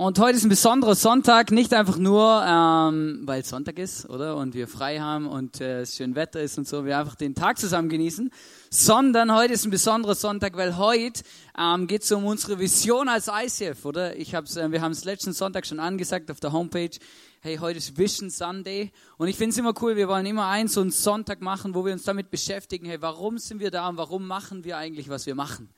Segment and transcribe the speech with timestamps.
[0.00, 4.36] Und heute ist ein besonderer Sonntag, nicht einfach nur, ähm, weil Sonntag ist, oder?
[4.36, 7.34] Und wir frei haben und äh, es schön Wetter ist und so, wir einfach den
[7.34, 8.30] Tag zusammen genießen,
[8.70, 11.22] sondern heute ist ein besonderer Sonntag, weil heute
[11.58, 14.14] ähm, geht es um unsere Vision als ICF, oder?
[14.14, 16.96] Ich hab's, äh, wir haben es letzten Sonntag schon angesagt auf der Homepage.
[17.40, 18.92] Hey, heute ist Vision Sunday.
[19.16, 21.84] Und ich finde es immer cool, wir wollen immer einen so einen Sonntag machen, wo
[21.84, 25.26] wir uns damit beschäftigen, hey, warum sind wir da und warum machen wir eigentlich, was
[25.26, 25.68] wir machen?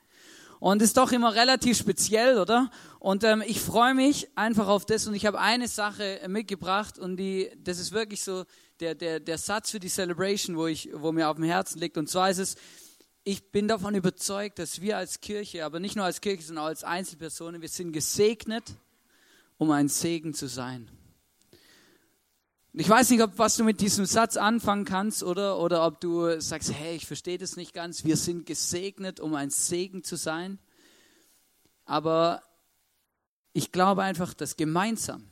[0.60, 2.70] Und ist doch immer relativ speziell, oder?
[2.98, 7.16] Und ähm, ich freue mich einfach auf das und ich habe eine Sache mitgebracht und
[7.16, 8.45] die, das ist wirklich so
[8.78, 11.96] der, der, der Satz für die Celebration, wo, ich, wo mir auf dem Herzen liegt.
[11.96, 12.56] Und zwar ist es,
[13.24, 16.69] ich bin davon überzeugt, dass wir als Kirche, aber nicht nur als Kirche, sondern auch
[16.69, 18.64] als Einzelpersonen, wir sind gesegnet,
[19.56, 20.91] um ein Segen zu sein.
[22.73, 26.41] Ich weiß nicht, ob was du mit diesem Satz anfangen kannst oder, oder ob du
[26.41, 28.05] sagst, hey, ich verstehe das nicht ganz.
[28.05, 30.61] Wir sind gesegnet, um ein Segen zu sein.
[31.84, 32.44] Aber
[33.53, 35.25] ich glaube einfach, dass gemeinsam,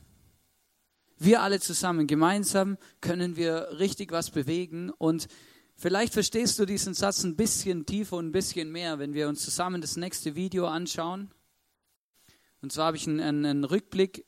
[1.17, 4.89] wir alle zusammen, gemeinsam können wir richtig was bewegen.
[4.89, 5.29] Und
[5.77, 9.45] vielleicht verstehst du diesen Satz ein bisschen tiefer und ein bisschen mehr, wenn wir uns
[9.45, 11.31] zusammen das nächste Video anschauen.
[12.61, 14.25] Und zwar habe ich einen, einen Rückblick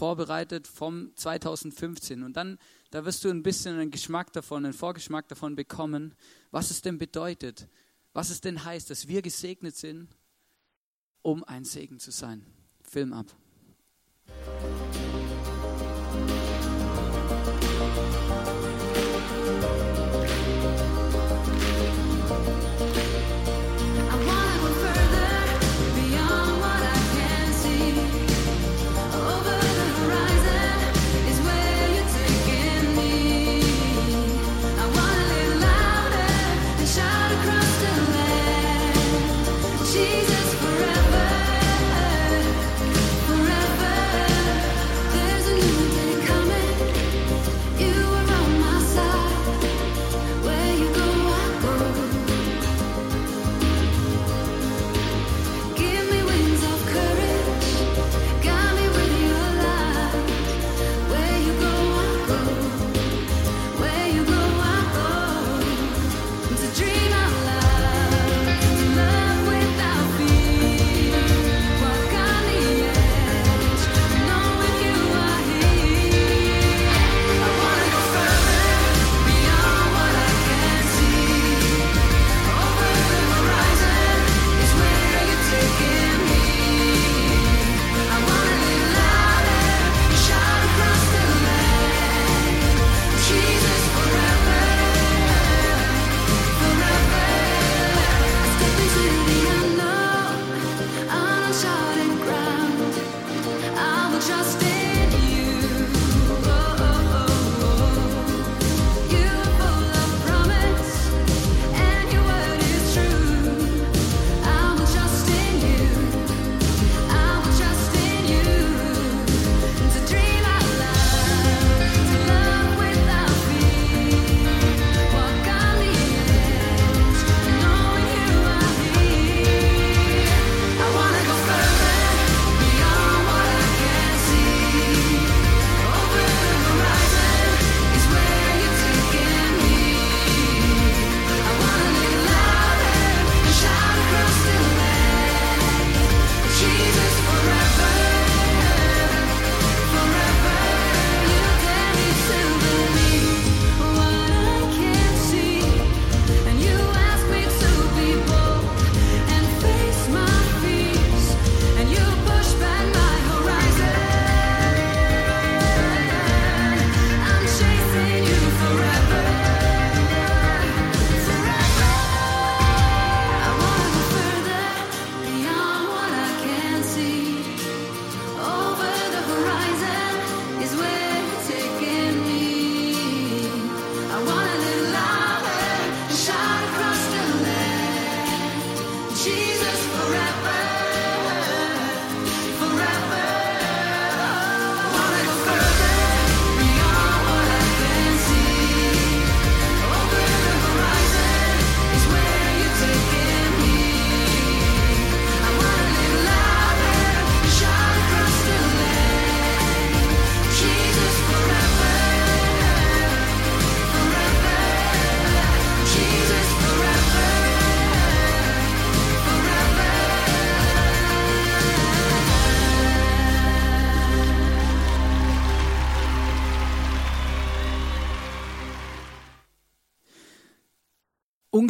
[0.00, 2.22] vorbereitet vom 2015.
[2.22, 2.58] Und dann,
[2.90, 6.14] da wirst du ein bisschen einen Geschmack davon, einen Vorgeschmack davon bekommen,
[6.50, 7.68] was es denn bedeutet,
[8.14, 10.08] was es denn heißt, dass wir gesegnet sind,
[11.20, 12.46] um ein Segen zu sein.
[12.82, 13.26] Film ab.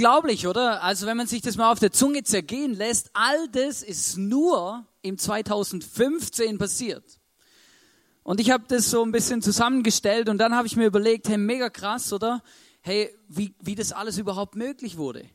[0.01, 0.83] Unglaublich, oder?
[0.83, 4.87] Also wenn man sich das mal auf der Zunge zergehen lässt, all das ist nur
[5.03, 7.21] im 2015 passiert.
[8.23, 11.37] Und ich habe das so ein bisschen zusammengestellt und dann habe ich mir überlegt, hey,
[11.37, 12.43] mega krass, oder?
[12.81, 15.29] Hey, wie, wie das alles überhaupt möglich wurde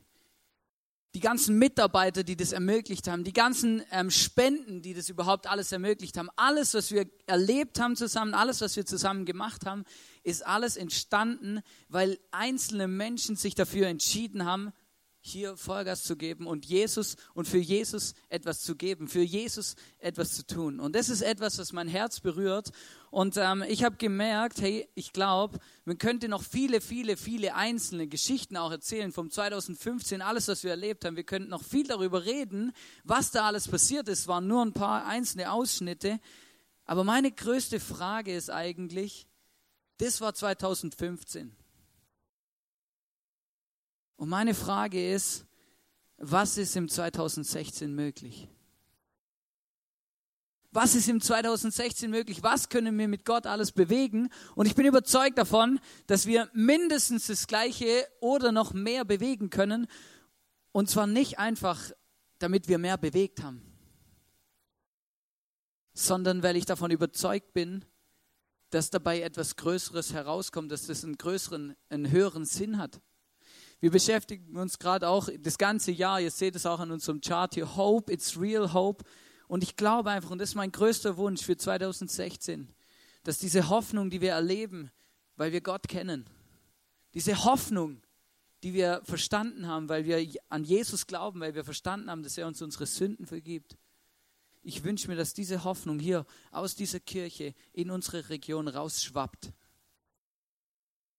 [1.16, 5.72] die ganzen Mitarbeiter, die das ermöglicht haben, die ganzen ähm, Spenden, die das überhaupt alles
[5.72, 9.84] ermöglicht haben, alles, was wir erlebt haben zusammen, alles, was wir zusammen gemacht haben,
[10.24, 14.74] ist alles entstanden, weil einzelne Menschen sich dafür entschieden haben,
[15.20, 20.34] hier Vollgas zu geben und Jesus und für Jesus etwas zu geben, für Jesus etwas
[20.34, 20.80] zu tun.
[20.80, 22.72] Und das ist etwas, was mein Herz berührt.
[23.16, 28.08] Und ähm, ich habe gemerkt, hey, ich glaube, man könnte noch viele, viele, viele einzelne
[28.08, 31.16] Geschichten auch erzählen vom 2015, alles, was wir erlebt haben.
[31.16, 32.74] Wir könnten noch viel darüber reden,
[33.04, 34.28] was da alles passiert ist.
[34.28, 36.20] Waren nur ein paar einzelne Ausschnitte.
[36.84, 39.26] Aber meine größte Frage ist eigentlich,
[39.96, 41.56] das war 2015.
[44.16, 45.46] Und meine Frage ist,
[46.18, 48.50] was ist im 2016 möglich?
[50.76, 52.42] Was ist im 2016 möglich?
[52.42, 54.28] Was können wir mit Gott alles bewegen?
[54.56, 59.86] Und ich bin überzeugt davon, dass wir mindestens das Gleiche oder noch mehr bewegen können.
[60.72, 61.92] Und zwar nicht einfach,
[62.40, 63.62] damit wir mehr bewegt haben,
[65.94, 67.82] sondern weil ich davon überzeugt bin,
[68.68, 73.00] dass dabei etwas Größeres herauskommt, dass das einen größeren, einen höheren Sinn hat.
[73.80, 77.54] Wir beschäftigen uns gerade auch das ganze Jahr, ihr seht es auch an unserem Chart
[77.54, 79.06] hier, Hope, it's real hope.
[79.48, 82.68] Und ich glaube einfach, und das ist mein größter Wunsch für 2016,
[83.22, 84.90] dass diese Hoffnung, die wir erleben,
[85.36, 86.26] weil wir Gott kennen,
[87.14, 88.02] diese Hoffnung,
[88.62, 92.46] die wir verstanden haben, weil wir an Jesus glauben, weil wir verstanden haben, dass er
[92.46, 93.76] uns unsere Sünden vergibt.
[94.62, 99.52] Ich wünsche mir, dass diese Hoffnung hier aus dieser Kirche in unsere Region rausschwappt.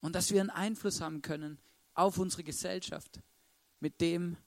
[0.01, 1.57] Und dass wir einen Einfluss haben können
[1.93, 3.21] auf unsere Gesellschaft
[3.79, 4.37] mit dem,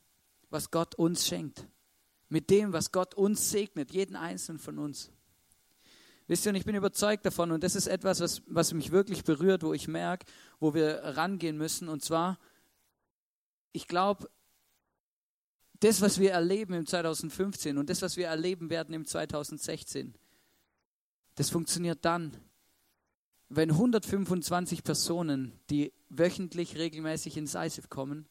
[0.51, 1.67] was Gott uns schenkt,
[2.31, 5.11] mit dem, was Gott uns segnet, jeden einzelnen von uns.
[6.27, 9.25] Wisst ihr, und ich bin überzeugt davon, und das ist etwas, was, was mich wirklich
[9.25, 10.27] berührt, wo ich merke,
[10.61, 12.39] wo wir rangehen müssen, und zwar,
[13.73, 14.31] ich glaube,
[15.81, 20.15] das, was wir erleben im 2015 und das, was wir erleben werden im 2016,
[21.35, 22.37] das funktioniert dann,
[23.49, 28.29] wenn 125 Personen, die wöchentlich regelmäßig ins ISIF kommen,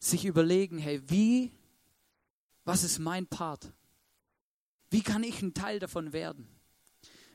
[0.00, 1.52] sich überlegen, hey, wie,
[2.64, 3.72] was ist mein Part?
[4.90, 6.48] Wie kann ich ein Teil davon werden?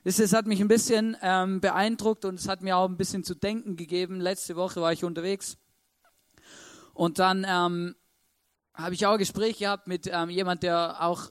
[0.04, 3.34] Das hat mich ein bisschen ähm, beeindruckt und es hat mir auch ein bisschen zu
[3.34, 4.22] denken gegeben.
[4.22, 5.58] Letzte Woche war ich unterwegs
[6.94, 7.96] und dann ähm,
[8.74, 11.30] habe ich auch ein Gespräch gehabt mit ähm, jemand, der auch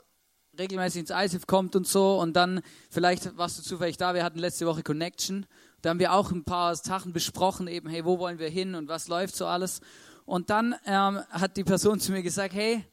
[0.58, 4.38] regelmäßig ins ISIF kommt und so und dann, vielleicht warst du zufällig da, wir hatten
[4.38, 5.46] letzte Woche Connection,
[5.82, 8.88] da haben wir auch ein paar Sachen besprochen, eben, hey, wo wollen wir hin und
[8.88, 9.80] was läuft so alles.
[10.24, 12.84] Und dann ähm, hat die Person zu mir gesagt, hey,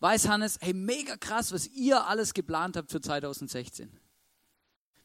[0.00, 3.98] weiß Hannes, hey, mega krass, was ihr alles geplant habt für 2016.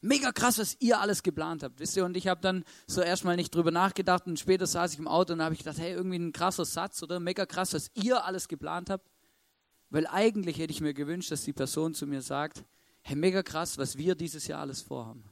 [0.03, 2.03] Mega krass, was ihr alles geplant habt, wisst ihr?
[2.03, 5.33] Und ich habe dann so erstmal nicht drüber nachgedacht und später saß ich im Auto
[5.33, 7.19] und habe ich gedacht, hey, irgendwie ein krasser Satz, oder?
[7.19, 9.11] Mega krass, was ihr alles geplant habt.
[9.91, 12.65] Weil eigentlich hätte ich mir gewünscht, dass die Person zu mir sagt,
[13.01, 15.23] hey, mega krass, was wir dieses Jahr alles vorhaben.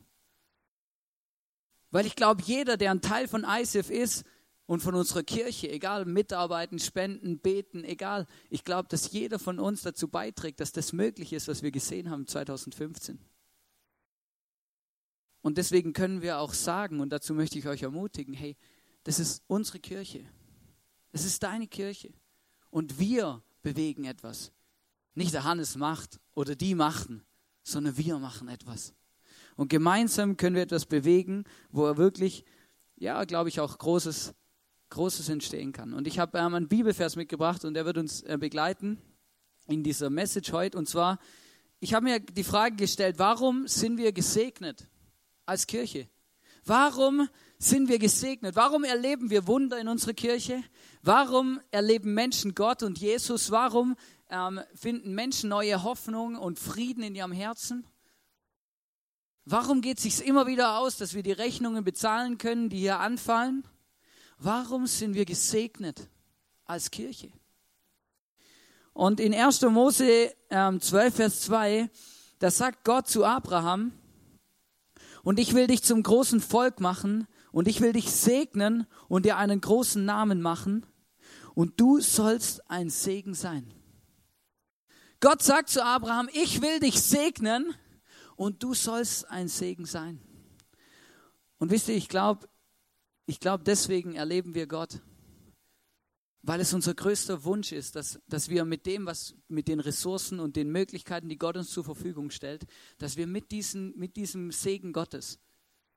[1.90, 4.24] Weil ich glaube, jeder, der ein Teil von ISIF ist
[4.70, 9.82] und von unserer Kirche, egal, mitarbeiten, spenden, beten, egal, ich glaube, dass jeder von uns
[9.82, 13.18] dazu beiträgt, dass das möglich ist, was wir gesehen haben 2015.
[15.42, 18.56] Und deswegen können wir auch sagen, und dazu möchte ich euch ermutigen, hey,
[19.06, 20.24] das ist unsere Kirche.
[21.14, 22.14] Es ist deine Kirche.
[22.70, 24.52] Und wir bewegen etwas.
[25.16, 27.24] Nicht der Hannes macht oder die machten,
[27.64, 28.94] sondern wir machen etwas.
[29.56, 32.46] Und gemeinsam können wir etwas bewegen, wo er wirklich,
[32.98, 34.36] ja, glaube ich, auch Großes,
[34.90, 35.94] Großes entstehen kann.
[35.94, 39.00] Und ich habe ähm, einen Bibelvers mitgebracht und der wird uns äh, begleiten
[39.68, 40.78] in dieser Message heute.
[40.78, 41.20] Und zwar,
[41.80, 44.88] ich habe mir die Frage gestellt, warum sind wir gesegnet
[45.46, 46.10] als Kirche?
[46.66, 48.56] Warum sind wir gesegnet?
[48.56, 50.64] Warum erleben wir Wunder in unserer Kirche?
[51.02, 53.52] Warum erleben Menschen Gott und Jesus?
[53.52, 53.96] Warum
[54.30, 57.86] ähm, finden Menschen neue Hoffnung und Frieden in ihrem Herzen?
[59.46, 63.00] Warum geht es sich immer wieder aus, dass wir die Rechnungen bezahlen können, die hier
[63.00, 63.64] anfallen?
[64.42, 66.10] Warum sind wir gesegnet
[66.66, 67.30] als Kirche?
[68.94, 69.62] Und in 1.
[69.64, 71.90] Mose ähm, 12, Vers 2,
[72.40, 73.92] da sagt Gott zu Abraham,
[75.24, 79.36] und ich will dich zum großen Volk machen und ich will dich segnen und dir
[79.36, 80.86] einen großen Namen machen
[81.54, 83.74] und du sollst ein Segen sein.
[85.20, 87.76] Gott sagt zu Abraham, ich will dich segnen
[88.38, 90.22] und du sollst ein Segen sein.
[91.58, 92.48] Und wisst ihr, ich glaube,
[93.30, 95.02] ich glaube, deswegen erleben wir Gott.
[96.42, 100.40] Weil es unser größter Wunsch ist, dass, dass wir mit dem, was, mit den Ressourcen
[100.40, 102.66] und den Möglichkeiten, die Gott uns zur Verfügung stellt,
[102.98, 105.38] dass wir mit, diesen, mit diesem Segen Gottes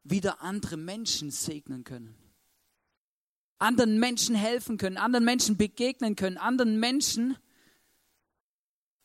[0.05, 2.15] wieder andere Menschen segnen können.
[3.59, 7.39] Anderen Menschen helfen können, anderen Menschen begegnen können, anderen Menschen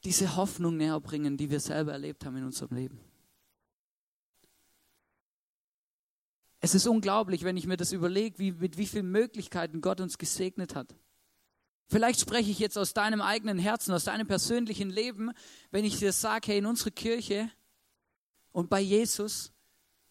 [0.03, 3.06] diese Hoffnung näher bringen, die wir selber erlebt haben in unserem Leben.
[6.59, 10.17] Es ist unglaublich, wenn ich mir das überlege, wie, mit wie vielen Möglichkeiten Gott uns
[10.17, 10.95] gesegnet hat.
[11.89, 15.31] Vielleicht spreche ich jetzt aus deinem eigenen Herzen, aus deinem persönlichen Leben,
[15.71, 17.49] wenn ich dir sage, hey, in unserer Kirche
[18.51, 19.53] und bei Jesus,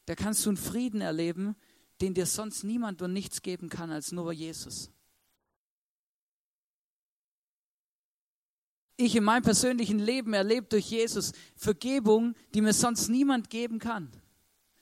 [0.06, 1.56] da kannst du einen Frieden erleben,
[2.00, 4.90] den dir sonst niemand und nichts geben kann als nur Jesus.
[8.96, 14.10] Ich in meinem persönlichen Leben erlebe durch Jesus Vergebung, die mir sonst niemand geben kann.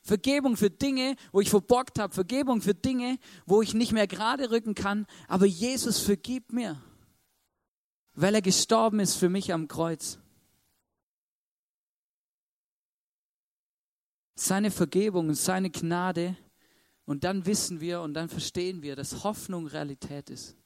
[0.04, 2.12] Vergebung für Dinge, wo ich verbockt habe.
[2.12, 5.06] Vergebung für Dinge, wo ich nicht mehr gerade rücken kann.
[5.28, 6.80] Aber Jesus vergibt mir,
[8.12, 10.18] weil er gestorben ist für mich am Kreuz.
[14.34, 16.36] Seine Vergebung und seine Gnade.
[17.06, 20.56] Und dann wissen wir und dann verstehen wir, dass Hoffnung Realität ist.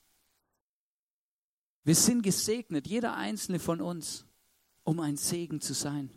[1.85, 4.27] Wir sind gesegnet, jeder einzelne von uns,
[4.83, 6.11] um ein Segen zu sein.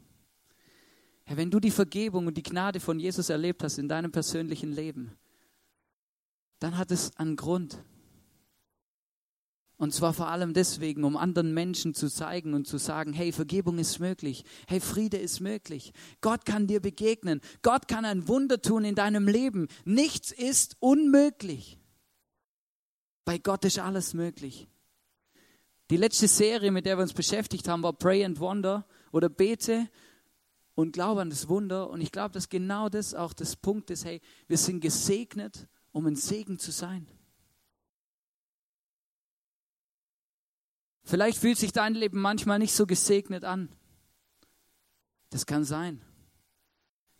[1.31, 4.73] Herr, wenn du die Vergebung und die Gnade von Jesus erlebt hast in deinem persönlichen
[4.73, 5.17] Leben,
[6.59, 7.81] dann hat es einen Grund.
[9.77, 13.79] Und zwar vor allem deswegen, um anderen Menschen zu zeigen und zu sagen, hey, Vergebung
[13.79, 18.83] ist möglich, hey, Friede ist möglich, Gott kann dir begegnen, Gott kann ein Wunder tun
[18.83, 21.79] in deinem Leben, nichts ist unmöglich.
[23.23, 24.67] Bei Gott ist alles möglich.
[25.89, 29.87] Die letzte Serie, mit der wir uns beschäftigt haben, war Pray and Wonder oder Bete
[30.81, 31.89] und glaube an das Wunder.
[31.89, 36.05] Und ich glaube, dass genau das auch das Punkt ist, hey, wir sind gesegnet, um
[36.07, 37.07] ein Segen zu sein.
[41.03, 43.69] Vielleicht fühlt sich dein Leben manchmal nicht so gesegnet an.
[45.29, 46.01] Das kann sein.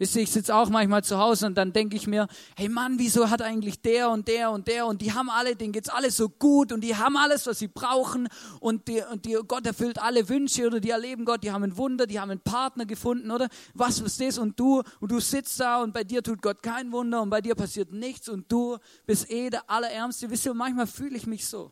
[0.01, 2.27] Wisst ihr, ich sitze auch manchmal zu Hause und dann denke ich mir,
[2.58, 5.74] hey Mann, wieso hat eigentlich der und der und der und die haben alle, denen
[5.74, 8.27] geht's alles so gut und die haben alles, was sie brauchen
[8.60, 11.77] und, die, und die, Gott erfüllt alle Wünsche oder die erleben Gott, die haben ein
[11.77, 15.60] Wunder, die haben einen Partner gefunden oder was ist das und du und du sitzt
[15.60, 18.79] da und bei dir tut Gott kein Wunder und bei dir passiert nichts und du
[19.05, 20.31] bist eh der Allerärmste.
[20.31, 21.72] Wisst ihr, manchmal fühle ich mich so.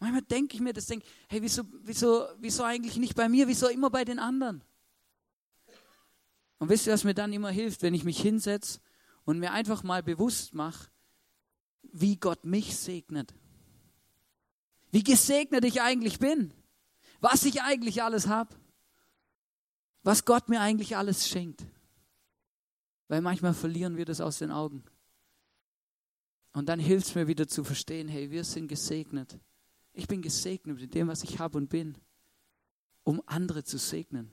[0.00, 3.68] Manchmal denke ich mir das, denke, hey, wieso, wieso, wieso eigentlich nicht bei mir, wieso
[3.68, 4.64] immer bei den anderen?
[6.58, 8.80] Und wisst ihr, was mir dann immer hilft, wenn ich mich hinsetze
[9.24, 10.90] und mir einfach mal bewusst mache,
[11.82, 13.34] wie Gott mich segnet.
[14.90, 16.52] Wie gesegnet ich eigentlich bin.
[17.20, 18.54] Was ich eigentlich alles habe.
[20.02, 21.64] Was Gott mir eigentlich alles schenkt.
[23.08, 24.84] Weil manchmal verlieren wir das aus den Augen.
[26.52, 29.38] Und dann hilft es mir wieder zu verstehen, hey, wir sind gesegnet.
[29.92, 31.96] Ich bin gesegnet mit dem, was ich habe und bin,
[33.04, 34.30] um andere zu segnen.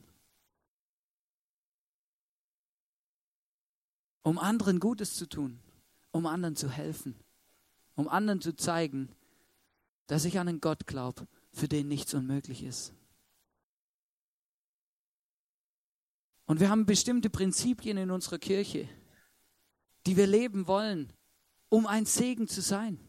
[4.25, 5.59] Um anderen Gutes zu tun,
[6.11, 7.15] um anderen zu helfen,
[7.93, 9.09] um anderen zu zeigen,
[10.07, 12.91] dass ich an einen Gott glaube, für den nichts unmöglich ist.
[16.47, 18.89] Und wir haben bestimmte Prinzipien in unserer Kirche,
[20.07, 21.13] die wir leben wollen,
[21.69, 22.99] um ein Segen zu sein.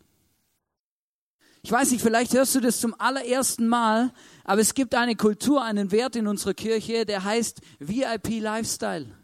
[1.62, 4.12] Ich weiß nicht, vielleicht hörst du das zum allerersten Mal,
[4.44, 9.16] aber es gibt eine Kultur, einen Wert in unserer Kirche, der heißt VIP Lifestyle.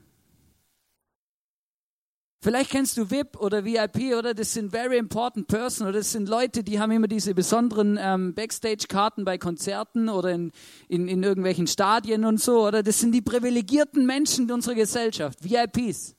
[2.45, 6.29] Vielleicht kennst du VIP oder VIP oder das sind very important person oder das sind
[6.29, 10.51] Leute, die haben immer diese besonderen ähm, Backstage-Karten bei Konzerten oder in,
[10.89, 16.17] in, in irgendwelchen Stadien und so oder das sind die privilegierten Menschen unserer Gesellschaft, VIPs.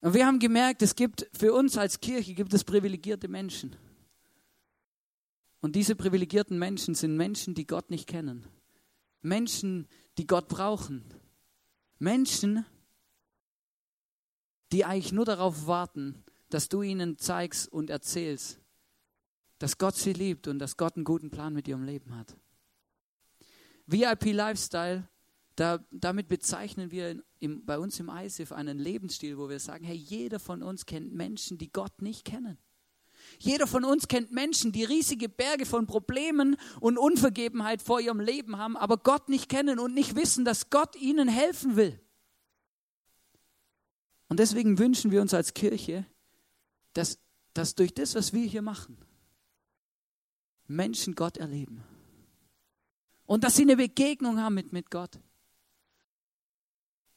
[0.00, 3.76] Und wir haben gemerkt, es gibt für uns als Kirche gibt es privilegierte Menschen.
[5.60, 8.44] Und diese privilegierten Menschen sind Menschen, die Gott nicht kennen.
[9.22, 9.86] Menschen,
[10.18, 11.04] die Gott brauchen.
[12.00, 12.66] Menschen,
[14.72, 18.60] die eigentlich nur darauf warten, dass du ihnen zeigst und erzählst,
[19.58, 22.36] dass Gott sie liebt und dass Gott einen guten Plan mit ihrem Leben hat.
[23.86, 25.08] VIP Lifestyle,
[25.56, 29.96] da, damit bezeichnen wir im, bei uns im ISIF einen Lebensstil, wo wir sagen, hey,
[29.96, 32.58] jeder von uns kennt Menschen, die Gott nicht kennen.
[33.38, 38.58] Jeder von uns kennt Menschen, die riesige Berge von Problemen und Unvergebenheit vor ihrem Leben
[38.58, 42.00] haben, aber Gott nicht kennen und nicht wissen, dass Gott ihnen helfen will.
[44.28, 46.06] Und deswegen wünschen wir uns als Kirche,
[46.92, 47.18] dass,
[47.52, 48.96] dass durch das, was wir hier machen,
[50.66, 51.84] Menschen Gott erleben.
[53.26, 55.18] Und dass sie eine Begegnung haben mit, mit Gott.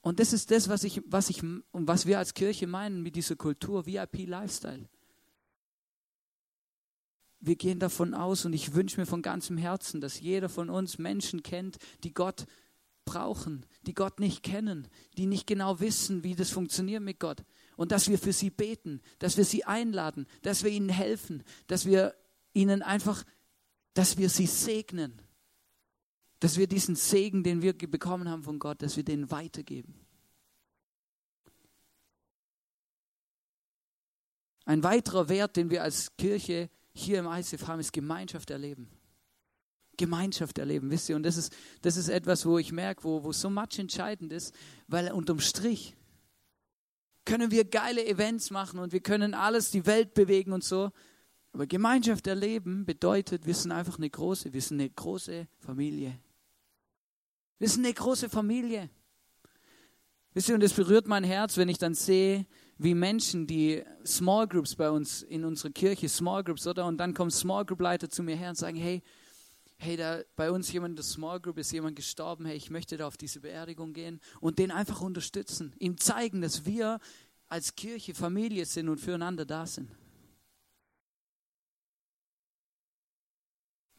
[0.02, 3.36] Und das ist das, was ich, was ich was wir als Kirche meinen mit dieser
[3.36, 4.88] Kultur VIP Lifestyle.
[7.40, 10.98] wir gehen davon aus und ich wünsche mir von ganzem Herzen, dass jeder von uns
[10.98, 12.46] Menschen kennt, die Gott
[13.08, 14.88] brauchen, die Gott nicht kennen,
[15.18, 17.44] die nicht genau wissen, wie das funktioniert mit Gott.
[17.76, 21.88] Und dass wir für sie beten, dass wir sie einladen, dass wir ihnen helfen, dass
[21.88, 22.14] wir
[22.54, 23.24] ihnen einfach,
[23.96, 25.20] dass wir sie segnen,
[26.40, 29.96] dass wir diesen Segen, den wir bekommen haben von Gott, dass wir den weitergeben.
[34.66, 38.90] Ein weiterer Wert, den wir als Kirche hier im ICF haben, ist Gemeinschaft erleben.
[39.98, 41.16] Gemeinschaft erleben, wisst ihr?
[41.16, 44.54] Und das ist, das ist etwas, wo ich merke, wo, wo so much entscheidend ist,
[44.88, 45.96] weil unterm Strich
[47.26, 50.92] können wir geile Events machen und wir können alles, die Welt bewegen und so.
[51.52, 56.20] Aber Gemeinschaft erleben bedeutet, wir sind einfach eine große, wir sind eine große Familie.
[57.60, 58.90] Wir sind eine große Familie.
[60.34, 62.46] Wisst ihr, und es berührt mein Herz, wenn ich dann sehe,
[62.78, 66.86] wie Menschen, die Small Groups bei uns in unserer Kirche, Small Groups, oder?
[66.86, 69.02] Und dann kommen Small Group Leiter zu mir her und sagen, hey,
[69.78, 72.98] hey, da bei uns jemand in der Small Group ist jemand gestorben, hey, ich möchte
[72.98, 77.00] da auf diese Beerdigung gehen und den einfach unterstützen, ihm zeigen, dass wir
[77.48, 79.90] als Kirche Familie sind und füreinander da sind.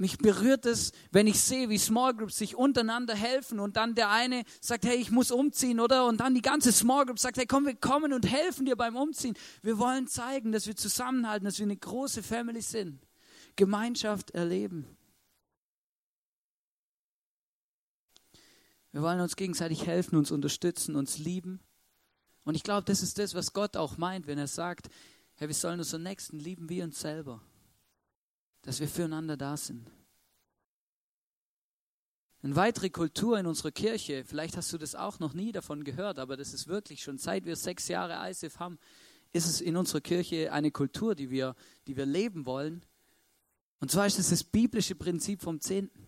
[0.00, 4.11] Mich berührt es, wenn ich sehe, wie Small Groups sich untereinander helfen und dann der
[4.11, 6.06] eine sagt, hey, ich muss umziehen, oder?
[6.06, 8.94] Und dann die ganze Small Group sagt, hey, komm, wir kommen und helfen dir beim
[8.94, 9.37] Umziehen.
[9.61, 13.00] Wir wollen zeigen, dass wir zusammenhalten, dass wir eine große Family sind.
[13.56, 14.87] Gemeinschaft erleben.
[18.92, 21.61] Wir wollen uns gegenseitig helfen, uns unterstützen, uns lieben.
[22.45, 24.88] Und ich glaube, das ist das, was Gott auch meint, wenn er sagt,
[25.35, 27.43] hey, wir sollen unseren Nächsten lieben wie uns selber
[28.62, 29.91] dass wir füreinander da sind.
[32.43, 36.19] Eine weitere Kultur in unserer Kirche, vielleicht hast du das auch noch nie davon gehört,
[36.19, 38.78] aber das ist wirklich schon seit wir sechs Jahre ISF haben,
[39.32, 42.84] ist es in unserer Kirche eine Kultur, die wir, die wir leben wollen.
[43.80, 46.07] Und zwar ist es das biblische Prinzip vom Zehnten.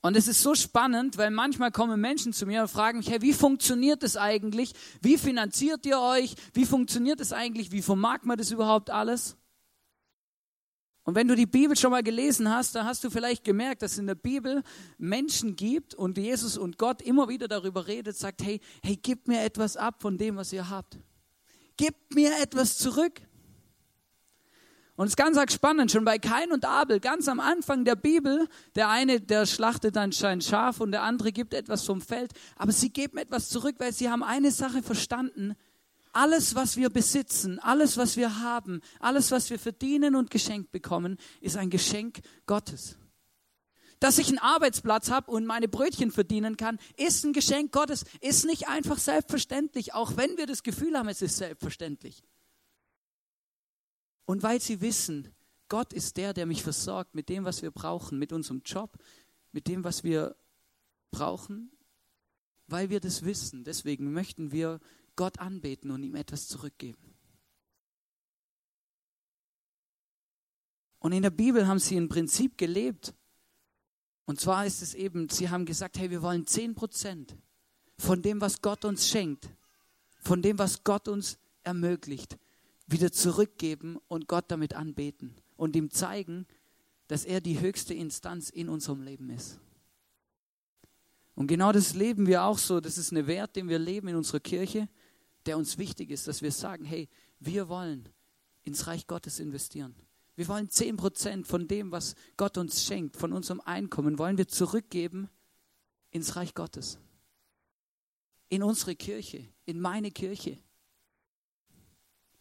[0.00, 3.20] Und es ist so spannend, weil manchmal kommen Menschen zu mir und fragen mich, hey,
[3.20, 4.72] wie funktioniert das eigentlich?
[5.00, 6.36] Wie finanziert ihr euch?
[6.52, 7.72] Wie funktioniert das eigentlich?
[7.72, 9.36] Wie vermarkt man das überhaupt alles?
[11.08, 13.92] Und wenn du die Bibel schon mal gelesen hast, dann hast du vielleicht gemerkt, dass
[13.92, 14.62] es in der Bibel
[14.98, 19.40] Menschen gibt und Jesus und Gott immer wieder darüber redet, sagt, hey, hey, gib mir
[19.40, 20.98] etwas ab von dem, was ihr habt.
[21.78, 23.22] Gib mir etwas zurück.
[24.98, 28.48] Und es ist ganz spannend, schon bei Kain und Abel, ganz am Anfang der Bibel,
[28.74, 32.90] der eine, der schlachtet sein Schaf und der andere gibt etwas vom Feld, aber sie
[32.90, 35.54] geben etwas zurück, weil sie haben eine Sache verstanden,
[36.12, 41.16] alles, was wir besitzen, alles, was wir haben, alles, was wir verdienen und geschenkt bekommen,
[41.40, 42.96] ist ein Geschenk Gottes.
[44.00, 48.46] Dass ich einen Arbeitsplatz habe und meine Brötchen verdienen kann, ist ein Geschenk Gottes, ist
[48.46, 52.24] nicht einfach selbstverständlich, auch wenn wir das Gefühl haben, es ist selbstverständlich.
[54.28, 55.34] Und weil sie wissen,
[55.70, 58.98] Gott ist der, der mich versorgt mit dem, was wir brauchen, mit unserem Job,
[59.52, 60.36] mit dem, was wir
[61.10, 61.72] brauchen,
[62.66, 63.64] weil wir das wissen.
[63.64, 64.80] Deswegen möchten wir
[65.16, 67.14] Gott anbeten und ihm etwas zurückgeben.
[70.98, 73.14] Und in der Bibel haben sie ein Prinzip gelebt.
[74.26, 77.34] Und zwar ist es eben, sie haben gesagt, hey, wir wollen 10 Prozent
[77.96, 79.48] von dem, was Gott uns schenkt,
[80.20, 82.36] von dem, was Gott uns ermöglicht,
[82.88, 86.46] wieder zurückgeben und Gott damit anbeten und ihm zeigen,
[87.06, 89.60] dass er die höchste Instanz in unserem Leben ist.
[91.36, 92.80] Und genau das leben wir auch so.
[92.80, 94.88] Das ist ein Wert, den wir leben in unserer Kirche
[95.48, 97.08] der uns wichtig ist, dass wir sagen, hey,
[97.40, 98.06] wir wollen
[98.64, 99.94] ins Reich Gottes investieren.
[100.36, 105.30] Wir wollen 10% von dem, was Gott uns schenkt, von unserem Einkommen, wollen wir zurückgeben
[106.10, 106.98] ins Reich Gottes.
[108.50, 110.58] In unsere Kirche, in meine Kirche.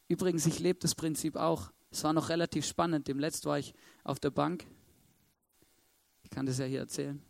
[0.08, 1.72] Übrigens, ich lebe das Prinzip auch.
[1.92, 3.08] Es war noch relativ spannend.
[3.08, 4.66] Demletzt war ich auf der Bank.
[6.24, 7.22] Ich kann das ja hier erzählen.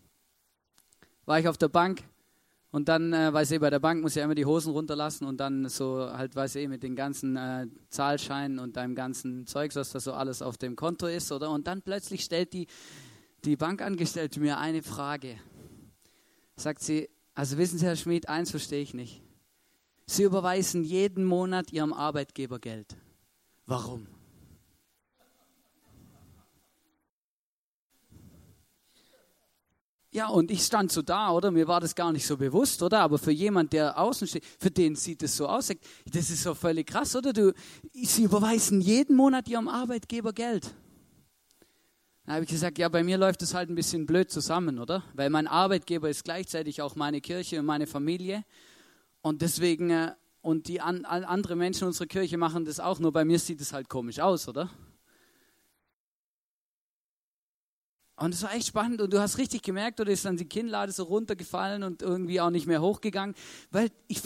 [1.26, 2.04] War ich auf der Bank
[2.72, 5.38] und dann, äh, weiß ich, bei der Bank muss ich immer die Hosen runterlassen und
[5.38, 9.92] dann so halt, weiß ich, mit den ganzen äh, Zahlscheinen und deinem ganzen Zeugs, was
[9.92, 11.50] da so alles auf dem Konto ist, oder?
[11.52, 12.68] Und dann plötzlich stellt die,
[13.46, 15.40] die Bankangestellte mir eine Frage.
[16.56, 19.22] Sagt sie, also wissen Sie, Herr Schmidt, eins verstehe ich nicht.
[20.10, 22.96] Sie überweisen jeden Monat Ihrem Arbeitgeber Geld.
[23.66, 24.08] Warum?
[30.12, 31.52] Ja, und ich stand so da, oder?
[31.52, 33.02] Mir war das gar nicht so bewusst, oder?
[33.02, 35.68] Aber für jemand, der außen steht, für den sieht es so aus.
[36.12, 37.34] Das ist so völlig krass, oder?
[37.34, 37.54] Du,
[37.94, 40.74] sie überweisen jeden Monat ihrem Arbeitgeber Geld.
[42.26, 45.04] Dann habe ich gesagt, ja, bei mir läuft es halt ein bisschen blöd zusammen, oder?
[45.14, 48.44] Weil mein Arbeitgeber ist gleichzeitig auch meine Kirche und meine Familie.
[49.28, 53.26] Und deswegen, äh, und die an, andere Menschen unserer Kirche machen das auch, nur bei
[53.26, 54.70] mir sieht es halt komisch aus, oder?
[58.16, 60.94] Und es war echt spannend und du hast richtig gemerkt, oder ist dann die Kinnlade
[60.94, 63.36] so runtergefallen und irgendwie auch nicht mehr hochgegangen,
[63.70, 64.22] weil ich,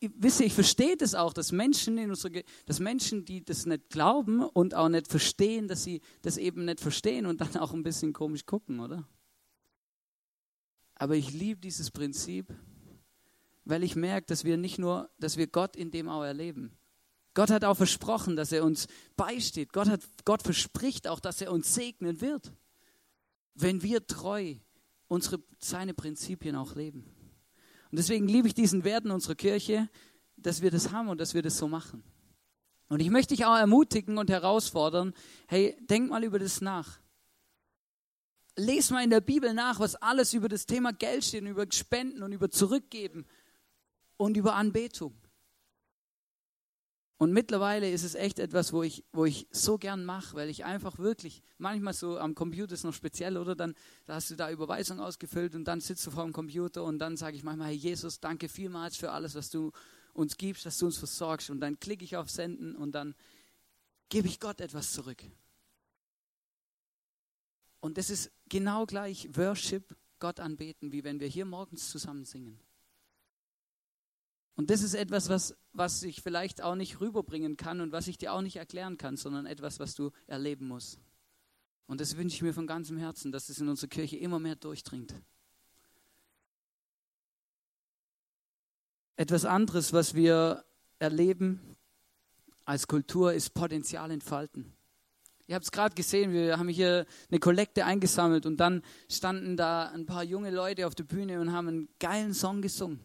[0.00, 3.88] ich wisse, ich verstehe das auch, dass Menschen, in unserer, dass Menschen, die das nicht
[3.88, 7.84] glauben und auch nicht verstehen, dass sie das eben nicht verstehen und dann auch ein
[7.84, 9.06] bisschen komisch gucken, oder?
[10.96, 12.52] Aber ich liebe dieses Prinzip,
[13.70, 16.76] weil ich merke, dass wir nicht nur, dass wir Gott in dem auch erleben.
[17.32, 19.72] Gott hat auch versprochen, dass er uns beisteht.
[19.72, 22.52] Gott, hat, Gott verspricht auch, dass er uns segnen wird
[23.54, 24.56] wenn wir treu
[25.08, 27.04] unsere, seine Prinzipien auch leben.
[27.90, 29.88] Und deswegen liebe ich diesen Wert in unserer Kirche,
[30.36, 32.02] dass wir das haben und dass wir das so machen.
[32.88, 35.12] Und ich möchte dich auch ermutigen und herausfordern,
[35.46, 36.98] hey, denk mal über das nach.
[38.56, 42.22] Lies mal in der Bibel nach, was alles über das Thema Geld steht, über Spenden
[42.22, 43.26] und über Zurückgeben
[44.20, 45.14] und über Anbetung.
[47.16, 50.66] Und mittlerweile ist es echt etwas, wo ich, wo ich so gern mache, weil ich
[50.66, 53.56] einfach wirklich, manchmal so am Computer ist noch speziell, oder?
[53.56, 56.98] Dann da hast du da Überweisung ausgefüllt und dann sitzt du vor dem Computer und
[56.98, 59.72] dann sage ich manchmal, hey Jesus, danke vielmals für alles, was du
[60.12, 61.48] uns gibst, dass du uns versorgst.
[61.48, 63.14] Und dann klicke ich auf Senden und dann
[64.10, 65.22] gebe ich Gott etwas zurück.
[67.80, 72.60] Und das ist genau gleich Worship, Gott anbeten, wie wenn wir hier morgens zusammen singen.
[74.60, 78.18] Und das ist etwas, was, was ich vielleicht auch nicht rüberbringen kann und was ich
[78.18, 80.98] dir auch nicht erklären kann, sondern etwas, was du erleben musst.
[81.86, 84.56] Und das wünsche ich mir von ganzem Herzen, dass es in unserer Kirche immer mehr
[84.56, 85.14] durchdringt.
[89.16, 90.62] Etwas anderes, was wir
[90.98, 91.78] erleben
[92.66, 94.74] als Kultur, ist Potenzial entfalten.
[95.46, 99.88] Ihr habt es gerade gesehen, wir haben hier eine Kollekte eingesammelt und dann standen da
[99.88, 103.00] ein paar junge Leute auf der Bühne und haben einen geilen Song gesungen.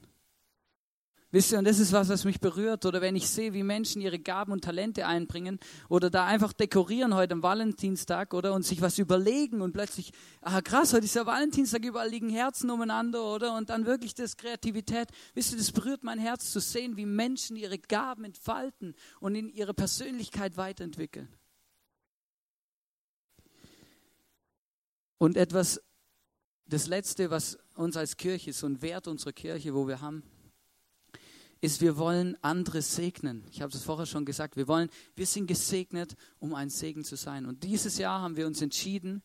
[1.35, 2.85] Wisst ihr, und das ist was, was mich berührt.
[2.85, 7.13] Oder wenn ich sehe, wie Menschen ihre Gaben und Talente einbringen oder da einfach dekorieren
[7.13, 11.25] heute am Valentinstag oder und sich was überlegen und plötzlich, ah krass, heute ist ja
[11.25, 15.09] Valentinstag, überall liegen Herzen umeinander oder und dann wirklich das Kreativität.
[15.33, 19.49] Wisst ihr, das berührt mein Herz zu sehen, wie Menschen ihre Gaben entfalten und in
[19.49, 21.27] ihre Persönlichkeit weiterentwickeln.
[25.17, 25.81] Und etwas,
[26.65, 30.23] das Letzte, was uns als Kirche, so ein Wert unserer Kirche, wo wir haben,
[31.61, 33.43] ist, wir wollen andere segnen.
[33.51, 34.55] Ich habe es vorher schon gesagt.
[34.55, 37.45] Wir wollen, wir sind gesegnet, um ein Segen zu sein.
[37.45, 39.23] Und dieses Jahr haben wir uns entschieden,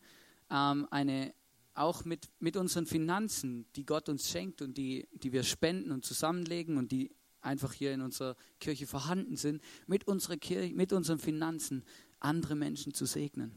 [0.49, 1.33] ähm, eine,
[1.73, 6.05] auch mit, mit unseren Finanzen, die Gott uns schenkt und die, die wir spenden und
[6.05, 11.19] zusammenlegen und die einfach hier in unserer Kirche vorhanden sind, mit unserer Kirche, mit unseren
[11.19, 11.83] Finanzen
[12.19, 13.51] andere Menschen zu segnen.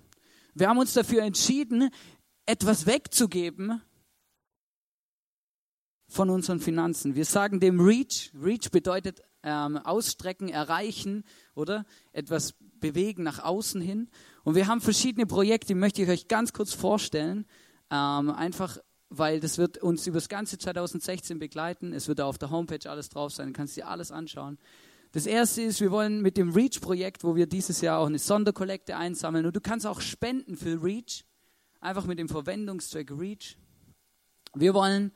[0.55, 1.91] Wir haben uns dafür entschieden,
[2.47, 3.83] etwas wegzugeben,
[6.09, 7.14] von unseren Finanzen.
[7.14, 8.33] Wir sagen dem Reach.
[8.40, 11.85] Reach bedeutet ähm, ausstrecken, erreichen, oder?
[12.12, 14.09] Etwas bewegen nach außen hin.
[14.43, 17.47] Und wir haben verschiedene Projekte, die möchte ich euch ganz kurz vorstellen.
[17.90, 21.93] Ähm, einfach, weil das wird uns über das ganze 2016 begleiten.
[21.93, 24.59] Es wird auf der Homepage alles drauf sein, du kannst dir alles anschauen.
[25.12, 28.97] Das erste ist, wir wollen mit dem Reach-Projekt, wo wir dieses Jahr auch eine Sonderkollekte
[28.97, 29.47] einsammeln.
[29.47, 31.25] Und du kannst auch spenden für Reach.
[31.81, 33.57] Einfach mit dem Verwendungszweck Reach.
[34.55, 35.12] Wir wollen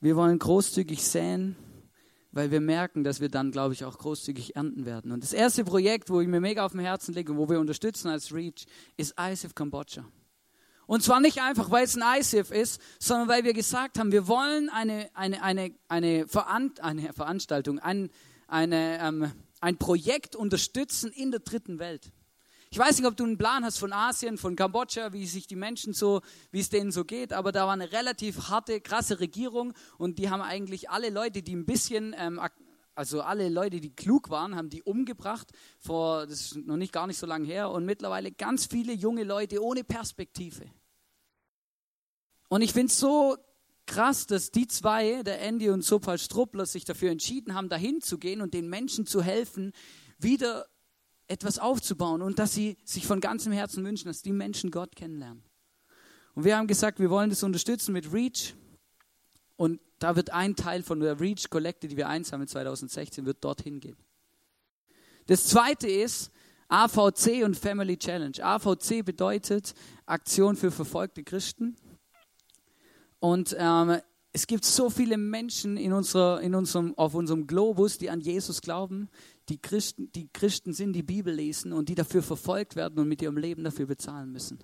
[0.00, 1.56] wir wollen großzügig säen,
[2.30, 5.12] weil wir merken, dass wir dann, glaube ich, auch großzügig ernten werden.
[5.12, 7.58] Und das erste Projekt, wo ich mir mega auf dem Herzen lege und wo wir
[7.58, 10.04] unterstützen als Reach, ist ISIF Kambodscha.
[10.86, 14.26] Und zwar nicht einfach, weil es ein ISIF ist, sondern weil wir gesagt haben, wir
[14.26, 18.10] wollen eine, eine, eine, eine, Veran eine Veranstaltung, ein,
[18.46, 22.10] eine, ähm, ein Projekt unterstützen in der dritten Welt.
[22.70, 25.56] Ich weiß nicht, ob du einen Plan hast von Asien, von Kambodscha, wie sich die
[25.56, 29.72] Menschen so, wie es denen so geht, aber da war eine relativ harte, krasse Regierung
[29.96, 32.38] und die haben eigentlich alle Leute, die ein bisschen, ähm,
[32.94, 37.06] also alle Leute, die klug waren, haben die umgebracht, vor, das ist noch nicht gar
[37.06, 40.66] nicht so lange her und mittlerweile ganz viele junge Leute ohne Perspektive.
[42.48, 43.36] Und ich finde es so
[43.86, 48.18] krass, dass die zwei, der Andy und Sopal Struppler, sich dafür entschieden haben, dahin zu
[48.18, 49.72] gehen und den Menschen zu helfen,
[50.18, 50.66] wieder
[51.28, 55.44] etwas aufzubauen und dass sie sich von ganzem Herzen wünschen, dass die Menschen Gott kennenlernen.
[56.34, 58.54] Und wir haben gesagt, wir wollen das unterstützen mit Reach.
[59.56, 63.96] Und da wird ein Teil von der Reach-Kollekte, die wir einsammeln 2016, wird dorthin gehen.
[65.26, 66.30] Das zweite ist
[66.68, 68.36] AVC und Family Challenge.
[68.40, 69.74] AVC bedeutet
[70.06, 71.76] Aktion für verfolgte Christen.
[73.18, 74.00] Und ähm,
[74.32, 78.62] es gibt so viele Menschen in unserer, in unserem, auf unserem Globus, die an Jesus
[78.62, 79.08] glauben,
[79.48, 83.22] die Christen, die Christen sind, die Bibel lesen und die dafür verfolgt werden und mit
[83.22, 84.58] ihrem Leben dafür bezahlen müssen.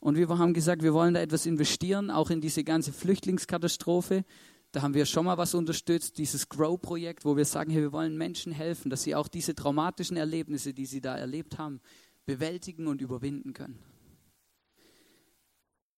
[0.00, 4.24] Und wir haben gesagt, wir wollen da etwas investieren, auch in diese ganze Flüchtlingskatastrophe.
[4.72, 8.16] Da haben wir schon mal was unterstützt, dieses Grow-Projekt, wo wir sagen, hey, wir wollen
[8.16, 11.80] Menschen helfen, dass sie auch diese traumatischen Erlebnisse, die sie da erlebt haben,
[12.24, 13.78] bewältigen und überwinden können.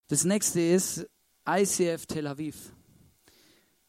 [0.09, 1.09] Das nächste ist
[1.49, 2.75] ICF Tel Aviv.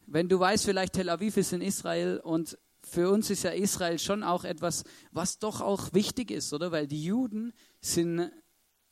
[0.07, 3.99] Wenn du weißt, vielleicht Tel Aviv ist in Israel und für uns ist ja Israel
[3.99, 6.71] schon auch etwas, was doch auch wichtig ist, oder?
[6.71, 8.31] Weil die Juden sind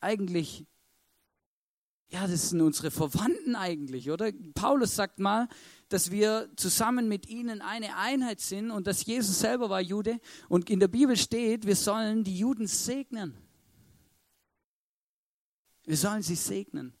[0.00, 0.66] eigentlich,
[2.08, 4.30] ja, das sind unsere Verwandten eigentlich, oder?
[4.54, 5.48] Paulus sagt mal,
[5.88, 10.70] dass wir zusammen mit ihnen eine Einheit sind und dass Jesus selber war Jude und
[10.70, 13.36] in der Bibel steht, wir sollen die Juden segnen.
[15.84, 16.94] Wir sollen sie segnen.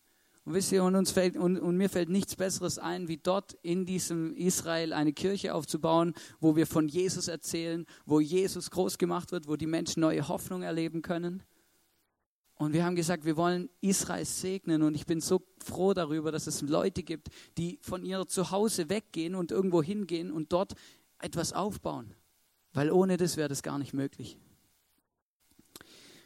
[0.44, 3.54] Und wisst ihr, und, uns fällt, und, und, mir fällt nichts Besseres ein, wie dort
[3.62, 9.32] in diesem Israel eine Kirche aufzubauen, wo wir von Jesus erzählen, wo Jesus groß gemacht
[9.32, 11.42] wird, wo die Menschen neue Hoffnung erleben können.
[12.56, 14.82] Und wir haben gesagt, wir wollen Israel segnen.
[14.82, 19.34] Und ich bin so froh darüber, dass es Leute gibt, die von ihrer Zuhause weggehen
[19.34, 20.74] und irgendwo hingehen und dort
[21.20, 22.14] etwas aufbauen.
[22.74, 24.36] Weil ohne das wäre das gar nicht möglich.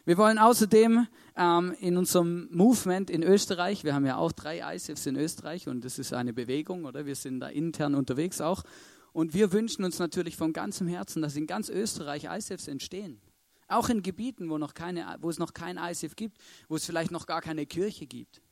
[0.05, 1.07] Wir wollen außerdem
[1.39, 5.85] ähm, in unserem Movement in Österreich, wir haben ja auch drei ICFs in Österreich und
[5.85, 7.07] das ist eine Bewegung, oder?
[7.07, 8.65] Wir sind da intern unterwegs auch.
[9.13, 13.21] Und wir wünschen uns natürlich von ganzem Herzen, dass in ganz Österreich ICFs entstehen.
[13.69, 17.11] Auch in Gebieten, wo, noch keine, wo es noch kein ICF gibt, wo es vielleicht
[17.11, 18.43] noch gar keine Kirche gibt.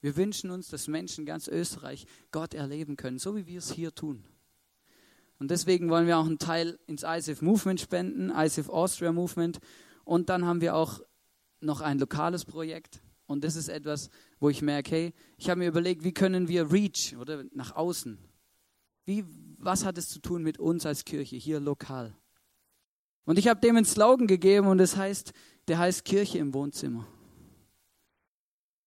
[0.00, 3.94] Wir wünschen uns, dass Menschen ganz Österreich Gott erleben können, so wie wir es hier
[3.94, 4.24] tun.
[5.38, 9.60] Und deswegen wollen wir auch einen Teil ins ICF Movement spenden, ICF Austria Movement.
[10.04, 11.00] Und dann haben wir auch
[11.62, 13.00] noch ein lokales Projekt.
[13.26, 16.70] Und das ist etwas, wo ich merke, hey, ich habe mir überlegt, wie können wir
[16.70, 18.18] Reach oder nach außen?
[19.04, 19.24] Wie,
[19.58, 22.14] was hat es zu tun mit uns als Kirche hier lokal?
[23.24, 25.32] Und ich habe dem einen Slogan gegeben und das heißt,
[25.68, 27.06] der heißt Kirche im Wohnzimmer.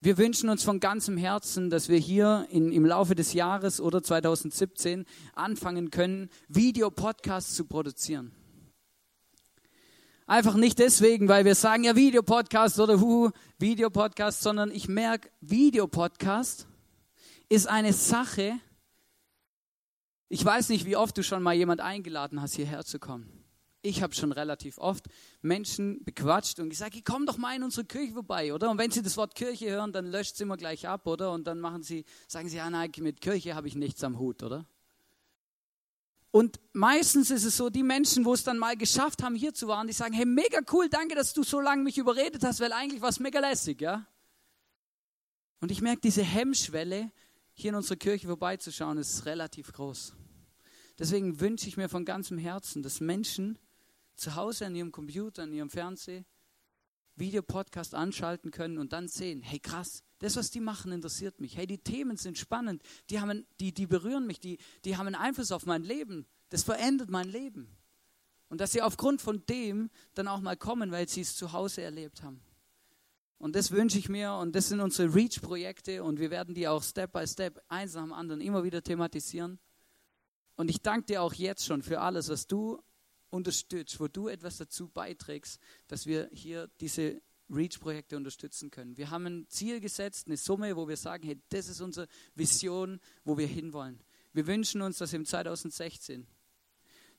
[0.01, 4.03] Wir wünschen uns von ganzem Herzen, dass wir hier in, im Laufe des Jahres oder
[4.03, 8.31] 2017 anfangen können, Videopodcasts zu produzieren.
[10.27, 16.67] Einfach nicht deswegen, weil wir sagen, ja, Videopodcast oder hu, Videopodcast, sondern ich merke, Videopodcast
[17.47, 18.59] ist eine Sache.
[20.27, 23.43] Ich weiß nicht, wie oft du schon mal jemand eingeladen hast, hierher zu kommen.
[23.83, 25.05] Ich habe schon relativ oft
[25.43, 28.71] Menschen bequatscht und gesagt, komm doch mal in unsere Kirche vorbei, oder?
[28.71, 31.31] Und wenn sie das Wort Kirche hören, dann löscht sie immer gleich ab, oder?
[31.31, 34.41] Und dann machen sie, sagen sie, ja, nein, mit Kirche habe ich nichts am Hut,
[34.41, 34.65] oder?
[36.35, 39.69] Und meistens ist es so, die Menschen, wo es dann mal geschafft haben, hier zu
[39.69, 42.73] waren, die sagen, hey, mega cool, danke, dass du so lange mich überredet hast, weil
[42.73, 44.05] eigentlich war es mega lässig, ja?
[45.61, 47.09] Und ich merke, diese Hemmschwelle,
[47.53, 50.13] hier in unserer Kirche vorbeizuschauen, ist relativ groß.
[50.99, 53.57] Deswegen wünsche ich mir von ganzem Herzen, dass Menschen
[54.17, 56.25] zu Hause an ihrem Computer, an ihrem Fernsehen
[57.15, 61.57] Videopodcast anschalten können und dann sehen, hey krass, das, was die machen, interessiert mich.
[61.57, 65.15] Hey, die Themen sind spannend, die, haben, die, die berühren mich, die, die haben einen
[65.15, 66.25] Einfluss auf mein Leben.
[66.49, 67.75] Das verändert mein Leben.
[68.49, 71.81] Und dass sie aufgrund von dem dann auch mal kommen, weil sie es zu Hause
[71.81, 72.41] erlebt haben.
[73.37, 76.81] Und das wünsche ich mir und das sind unsere Reach-Projekte und wir werden die auch
[76.81, 79.59] Step by Step, eins nach dem anderen, immer wieder thematisieren.
[80.55, 82.81] Und ich danke dir auch jetzt schon für alles, was du
[83.35, 88.97] unterstützt, wo du etwas dazu beiträgst, dass wir hier diese REACH-Projekte unterstützen können.
[88.97, 92.99] Wir haben ein Ziel gesetzt, eine Summe, wo wir sagen, hey, das ist unsere Vision,
[93.23, 94.03] wo wir hinwollen.
[94.33, 96.27] Wir wünschen uns, dass im 2016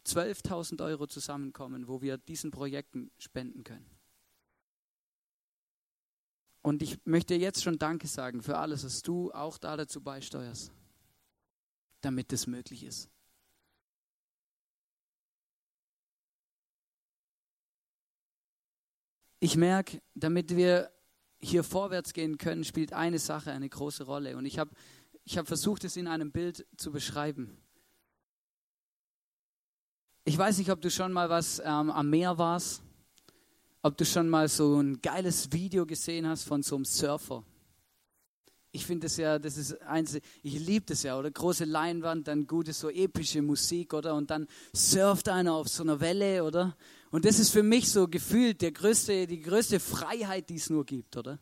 [0.07, 3.91] 12.000 Euro zusammenkommen, wo wir diesen Projekten spenden können.
[6.63, 10.73] Und ich möchte jetzt schon Danke sagen für alles, was du auch da dazu beisteuerst,
[12.01, 13.09] damit das möglich ist.
[19.41, 20.91] Ich merke, damit wir
[21.39, 24.37] hier vorwärts gehen können, spielt eine Sache eine große Rolle.
[24.37, 24.71] Und ich habe
[25.25, 27.59] ich hab versucht, es in einem Bild zu beschreiben.
[30.25, 32.83] Ich weiß nicht, ob du schon mal was ähm, am Meer warst,
[33.83, 37.45] ob du schon mal so ein geiles Video gesehen hast von so einem Surfer.
[38.77, 41.31] Ich finde das ja, das ist eins, ich liebe das ja, oder?
[41.31, 44.15] Große Leinwand, dann gute, so epische Musik, oder?
[44.15, 46.77] Und dann surft einer auf so einer Welle, oder?
[47.11, 50.85] Und das ist für mich so gefühlt der größte, die größte Freiheit, die es nur
[50.85, 51.39] gibt, oder?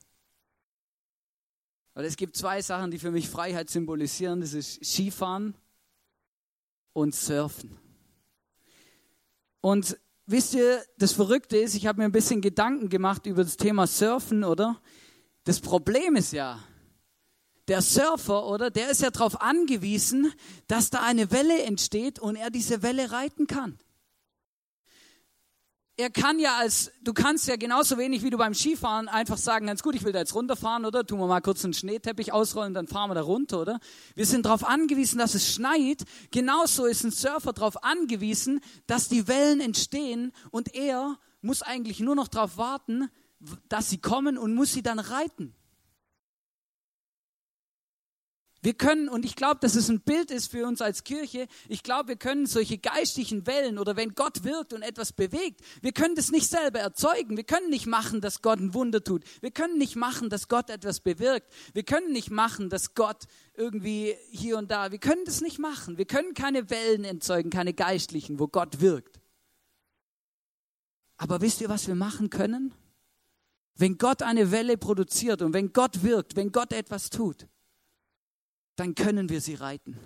[1.95, 4.41] Weil es gibt zwei Sachen, die für mich Freiheit symbolisieren.
[4.41, 5.57] Das ist Skifahren
[6.93, 7.77] und Surfen.
[9.61, 13.57] Und wisst ihr, das Verrückte ist, ich habe mir ein bisschen Gedanken gemacht über das
[13.57, 14.81] Thema Surfen, oder?
[15.43, 16.63] Das Problem ist ja,
[17.69, 18.71] der Surfer, oder?
[18.71, 20.33] Der ist ja darauf angewiesen,
[20.67, 23.79] dass da eine Welle entsteht und er diese Welle reiten kann
[25.97, 29.67] er kann ja als, du kannst ja genauso wenig wie du beim Skifahren einfach sagen,
[29.67, 31.07] ganz gut, ich will da jetzt runterfahren, oder?
[31.07, 33.79] Tun wir mal kurz einen Schneeteppich ausrollen, dann fahren wir da runter, oder?
[34.17, 36.03] Wir sind darauf angewiesen, dass es schneit.
[36.33, 42.17] Genauso ist ein Surfer darauf angewiesen, dass die Wellen entstehen und er muss eigentlich nur
[42.17, 43.09] noch darauf warten,
[43.69, 45.55] dass sie kommen und muss sie dann reiten.
[48.65, 51.83] Wir können, und ich glaube, dass es ein Bild ist für uns als Kirche, ich
[51.83, 56.15] glaube, wir können solche geistlichen Wellen oder wenn Gott wirkt und etwas bewegt, wir können
[56.15, 57.37] das nicht selber erzeugen.
[57.37, 59.23] Wir können nicht machen, dass Gott ein Wunder tut.
[59.43, 61.53] Wir können nicht machen, dass Gott etwas bewirkt.
[61.75, 65.99] Wir können nicht machen, dass Gott irgendwie hier und da, wir können das nicht machen.
[65.99, 69.21] Wir können keine Wellen erzeugen, keine geistlichen, wo Gott wirkt.
[71.19, 72.73] Aber wisst ihr, was wir machen können?
[73.77, 77.47] Wenn Gott eine Welle produziert und wenn Gott wirkt, wenn Gott etwas tut,
[78.77, 79.99] dann können wir sie reiten.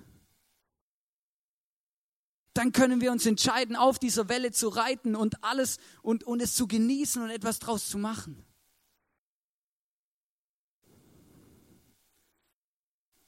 [2.55, 6.55] Dann können wir uns entscheiden, auf dieser Welle zu reiten und alles und, und es
[6.55, 8.45] zu genießen und etwas draus zu machen.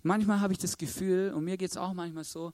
[0.02, 2.52] Manchmal habe ich das Gefühl, und mir geht es auch manchmal so,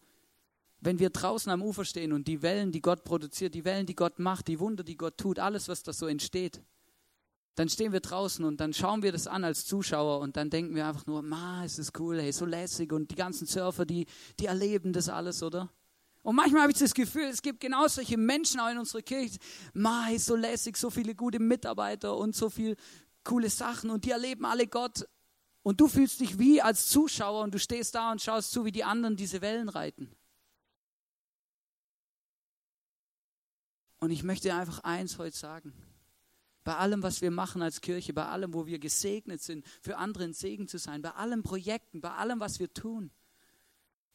[0.81, 3.95] wenn wir draußen am Ufer stehen und die Wellen, die Gott produziert, die Wellen, die
[3.95, 6.63] Gott macht, die Wunder, die Gott tut, alles, was da so entsteht,
[7.57, 10.75] dann stehen wir draußen und dann schauen wir das an als Zuschauer und dann denken
[10.75, 14.07] wir einfach nur, ma, ist das cool, hey, so lässig und die ganzen Surfer, die,
[14.39, 15.71] die erleben das alles, oder?
[16.23, 19.39] Und manchmal habe ich das Gefühl, es gibt genau solche Menschen auch in unserer Kirche,
[19.73, 22.77] ma, hey, so lässig, so viele gute Mitarbeiter und so viele
[23.25, 25.09] coole Sachen und die erleben alle Gott
[25.63, 28.73] und du fühlst dich wie als Zuschauer und du stehst da und schaust zu, wie
[28.73, 30.15] die anderen diese Wellen reiten.
[33.99, 35.73] Und ich möchte einfach eins heute sagen
[36.67, 40.25] bei allem, was wir machen als Kirche, bei allem, wo wir gesegnet sind, für andere
[40.25, 43.13] ein Segen zu sein, bei allen Projekten, bei allem, was wir tun.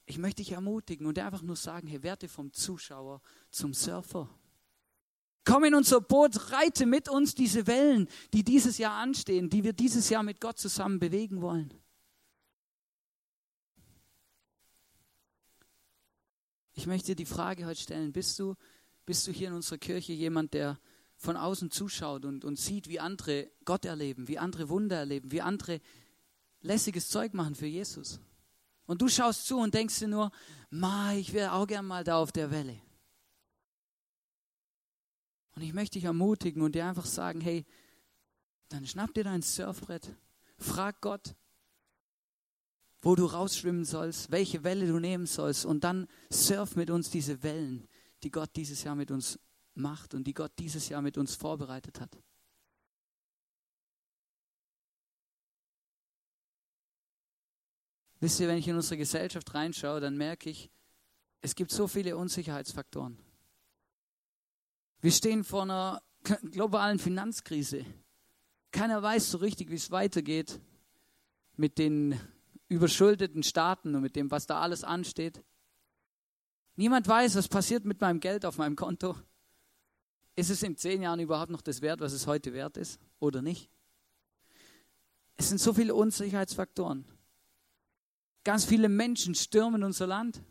[0.05, 4.29] Ich möchte dich ermutigen und einfach nur sagen, hey, werde vom Zuschauer zum Surfer.
[5.45, 9.71] Komm in unser Boot, reite mit uns diese Wellen, die dieses Jahr anstehen, die wir
[9.71, 11.73] dieses Jahr mit Gott zusammen bewegen wollen.
[16.73, 18.55] Ich möchte die Frage heute stellen, bist du,
[19.05, 20.81] bist du hier in unserer Kirche jemand, der
[21.21, 25.41] von außen zuschaut und, und sieht, wie andere Gott erleben, wie andere Wunder erleben, wie
[25.41, 25.79] andere
[26.61, 28.19] lässiges Zeug machen für Jesus.
[28.87, 30.31] Und du schaust zu und denkst dir nur,
[30.71, 32.81] Ma, ich wäre auch gern mal da auf der Welle.
[35.55, 37.65] Und ich möchte dich ermutigen und dir einfach sagen, hey,
[38.69, 40.09] dann schnapp dir dein Surfbrett,
[40.57, 41.35] frag Gott,
[43.03, 47.43] wo du rausschwimmen sollst, welche Welle du nehmen sollst und dann surf mit uns diese
[47.43, 47.87] Wellen,
[48.23, 49.39] die Gott dieses Jahr mit uns
[49.73, 52.17] macht und die Gott dieses Jahr mit uns vorbereitet hat.
[58.19, 60.69] Wisst ihr, wenn ich in unsere Gesellschaft reinschaue, dann merke ich,
[61.41, 63.17] es gibt so viele Unsicherheitsfaktoren.
[65.01, 66.03] Wir stehen vor einer
[66.51, 67.83] globalen Finanzkrise.
[68.71, 70.61] Keiner weiß so richtig, wie es weitergeht
[71.57, 72.19] mit den
[72.67, 75.43] überschuldeten Staaten und mit dem, was da alles ansteht.
[76.75, 79.15] Niemand weiß, was passiert mit meinem Geld auf meinem Konto.
[80.35, 83.41] Ist es in zehn Jahren überhaupt noch das wert, was es heute wert ist oder
[83.41, 83.69] nicht?
[85.35, 87.05] Es sind so viele Unsicherheitsfaktoren.
[88.43, 90.41] Ganz viele Menschen stürmen unser Land.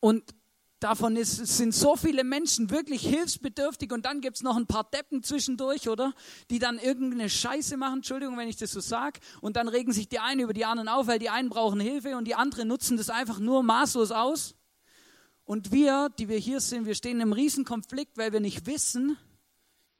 [0.00, 0.34] Und
[0.80, 4.84] davon ist, sind so viele Menschen wirklich hilfsbedürftig und dann gibt es noch ein paar
[4.84, 6.12] Deppen zwischendurch, oder?
[6.50, 10.08] Die dann irgendeine Scheiße machen, Entschuldigung, wenn ich das so sage, und dann regen sich
[10.08, 12.98] die einen über die anderen auf, weil die einen brauchen Hilfe und die anderen nutzen
[12.98, 14.54] das einfach nur maßlos aus.
[15.44, 19.18] Und wir, die wir hier sind, wir stehen in einem Riesenkonflikt, weil wir nicht wissen,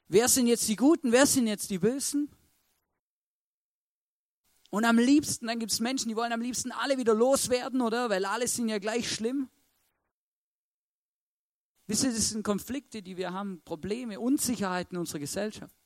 [0.08, 2.30] wer sind jetzt die Guten, wer sind jetzt die Bösen.
[4.70, 8.10] Und am liebsten, dann gibt es Menschen, die wollen am liebsten alle wieder loswerden, oder?
[8.10, 9.48] Weil alle sind ja gleich schlimm.
[11.86, 15.76] Wisst ihr, das sind Konflikte, die wir haben, Probleme, Unsicherheiten in unserer Gesellschaft.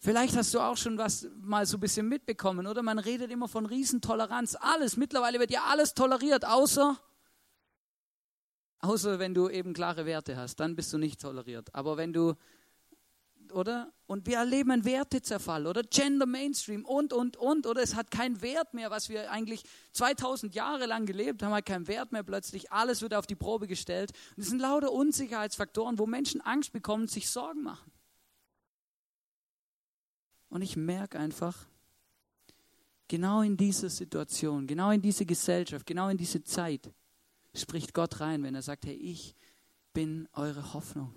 [0.00, 2.82] Vielleicht hast du auch schon was mal so ein bisschen mitbekommen, oder?
[2.82, 4.56] Man redet immer von Riesentoleranz.
[4.60, 6.96] Alles, mittlerweile wird ja alles toleriert, außer,
[8.78, 11.74] außer wenn du eben klare Werte hast, dann bist du nicht toleriert.
[11.74, 12.34] Aber wenn du,
[13.50, 13.92] oder?
[14.06, 15.82] Und wir erleben einen Wertezerfall, oder?
[15.82, 17.82] Gender Mainstream und, und, und, oder?
[17.82, 21.88] Es hat keinen Wert mehr, was wir eigentlich 2000 Jahre lang gelebt haben, hat keinen
[21.88, 22.70] Wert mehr plötzlich.
[22.70, 24.12] Alles wird auf die Probe gestellt.
[24.36, 27.90] Und es sind lauter Unsicherheitsfaktoren, wo Menschen Angst bekommen, sich Sorgen machen.
[30.48, 31.66] Und ich merke einfach,
[33.08, 36.92] genau in dieser Situation, genau in diese Gesellschaft, genau in diese Zeit
[37.54, 39.34] spricht Gott rein, wenn er sagt, hey, ich
[39.92, 41.14] bin eure Hoffnung.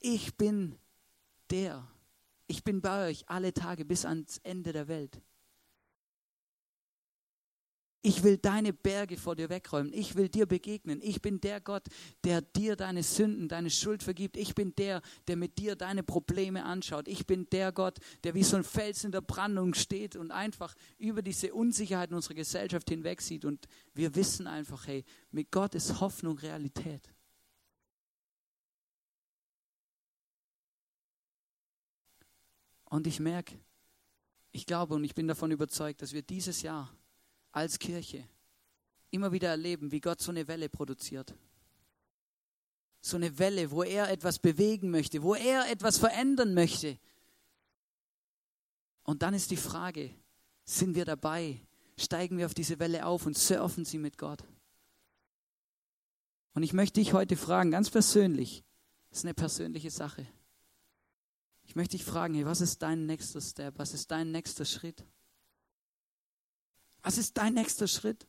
[0.00, 0.76] Ich bin
[1.50, 1.86] der.
[2.46, 5.20] Ich bin bei euch alle Tage bis ans Ende der Welt.
[8.02, 9.92] Ich will deine Berge vor dir wegräumen.
[9.92, 11.00] Ich will dir begegnen.
[11.02, 11.84] Ich bin der Gott,
[12.24, 14.38] der dir deine Sünden, deine Schuld vergibt.
[14.38, 17.08] Ich bin der, der mit dir deine Probleme anschaut.
[17.08, 20.74] Ich bin der Gott, der wie so ein Fels in der Brandung steht und einfach
[20.96, 23.44] über diese Unsicherheit unserer Gesellschaft hinweg sieht.
[23.44, 27.12] Und wir wissen einfach, hey, mit Gott ist Hoffnung Realität.
[32.86, 33.60] Und ich merke,
[34.52, 36.90] ich glaube und ich bin davon überzeugt, dass wir dieses Jahr
[37.52, 38.26] als Kirche
[39.10, 41.34] immer wieder erleben, wie Gott so eine Welle produziert.
[43.00, 46.98] So eine Welle, wo er etwas bewegen möchte, wo er etwas verändern möchte.
[49.02, 50.10] Und dann ist die Frage,
[50.64, 51.60] sind wir dabei?
[51.96, 54.44] Steigen wir auf diese Welle auf und surfen sie mit Gott?
[56.54, 58.64] Und ich möchte dich heute fragen, ganz persönlich,
[59.08, 60.26] das ist eine persönliche Sache.
[61.64, 63.78] Ich möchte dich fragen, hey, was ist dein nächster Step?
[63.78, 65.04] Was ist dein nächster Schritt?
[67.02, 68.26] Was ist dein nächster Schritt?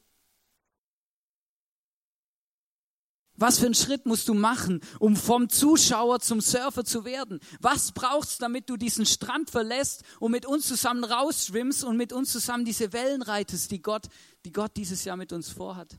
[3.41, 7.39] Was für einen Schritt musst du machen, um vom Zuschauer zum Surfer zu werden?
[7.59, 12.13] Was brauchst du, damit du diesen Strand verlässt und mit uns zusammen rausschwimmst und mit
[12.13, 14.09] uns zusammen diese Wellen reitest, die Gott,
[14.45, 15.97] die Gott dieses Jahr mit uns vorhat?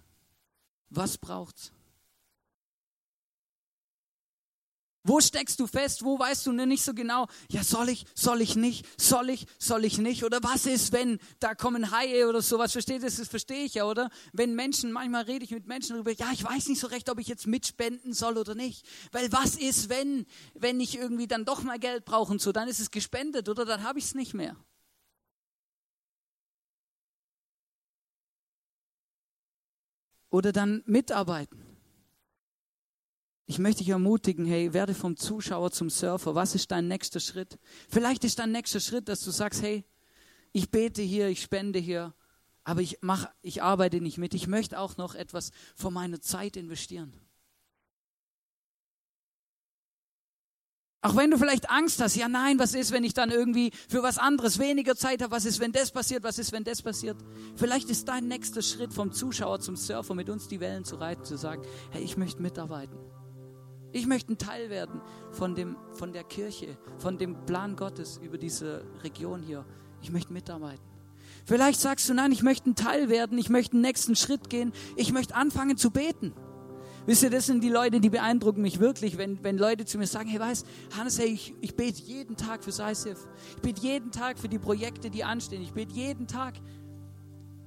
[0.89, 1.73] Was braucht's?
[5.05, 6.05] Wo steckst du fest?
[6.05, 7.27] Wo weißt du nicht so genau?
[7.51, 10.23] Ja, soll ich, soll ich nicht, soll ich, soll ich nicht?
[10.23, 12.71] Oder was ist, wenn da kommen Haie oder sowas?
[12.73, 13.17] Versteht das?
[13.17, 14.11] Das verstehe ich ja, oder?
[14.33, 17.19] Wenn Menschen, manchmal rede ich mit Menschen darüber, ja, ich weiß nicht so recht, ob
[17.19, 18.87] ich jetzt mitspenden soll oder nicht.
[19.11, 20.25] Weil was ist, wenn,
[20.55, 23.65] wenn ich irgendwie dann doch mal Geld brauche und so, dann ist es gespendet oder
[23.65, 24.57] dann habe ich es nicht mehr.
[30.31, 31.72] Oder dann mitarbeiten.
[33.47, 36.35] Ich möchte dich ermutigen, hey, werde vom Zuschauer zum Surfer.
[36.35, 37.59] Was ist dein nächster Schritt?
[37.89, 39.85] Vielleicht ist dein nächster Schritt, dass du sagst, hey,
[40.53, 42.15] ich bete hier, ich spende hier,
[42.65, 44.35] aber ich mach, ich arbeite nicht mit.
[44.35, 47.13] Ich möchte auch noch etwas von meiner Zeit investieren.
[51.05, 54.05] Auch wenn du vielleicht Angst hast, ja nein, was ist, wenn ich dann irgendwie für
[54.05, 55.33] was anderes weniger Zeit habe?
[55.33, 56.23] Was ist, wenn das passiert?
[56.23, 57.17] Was ist, wenn das passiert?
[57.57, 61.25] Vielleicht ist dein nächster Schritt vom Zuschauer zum Surfer mit uns die Wellen zu reiten,
[61.25, 62.97] zu sagen, hey, ich möchte mitarbeiten.
[63.93, 68.39] Ich möchte ein Teil werden von, dem, von der Kirche, von dem Plan Gottes über
[68.39, 69.65] diese Region hier.
[70.01, 70.83] Ich möchte mitarbeiten.
[71.45, 74.73] Vielleicht sagst du, nein, ich möchte ein Teil werden, ich möchte einen nächsten Schritt gehen,
[74.97, 76.33] ich möchte anfangen zu beten.
[77.05, 80.07] Wisst ihr, das sind die Leute, die beeindrucken mich wirklich, wenn, wenn Leute zu mir
[80.07, 80.65] sagen, hey, weißt,
[80.97, 83.27] Hannes, hey, ich, ich bete jeden Tag für ICF.
[83.57, 85.63] Ich bete jeden Tag für die Projekte, die anstehen.
[85.63, 86.55] Ich bete jeden Tag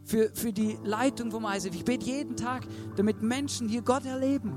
[0.05, 1.75] für, für die Leitung vom ICF.
[1.75, 2.65] Ich bete jeden Tag,
[2.95, 4.53] damit Menschen hier Gott erleben.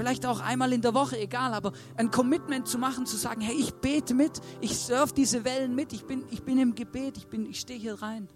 [0.00, 3.54] Vielleicht auch einmal in der Woche, egal, aber ein Commitment zu machen, zu sagen, hey,
[3.54, 7.26] ich bete mit, ich surf diese Wellen mit, ich bin, ich bin im Gebet, ich,
[7.30, 8.26] ich stehe hier rein.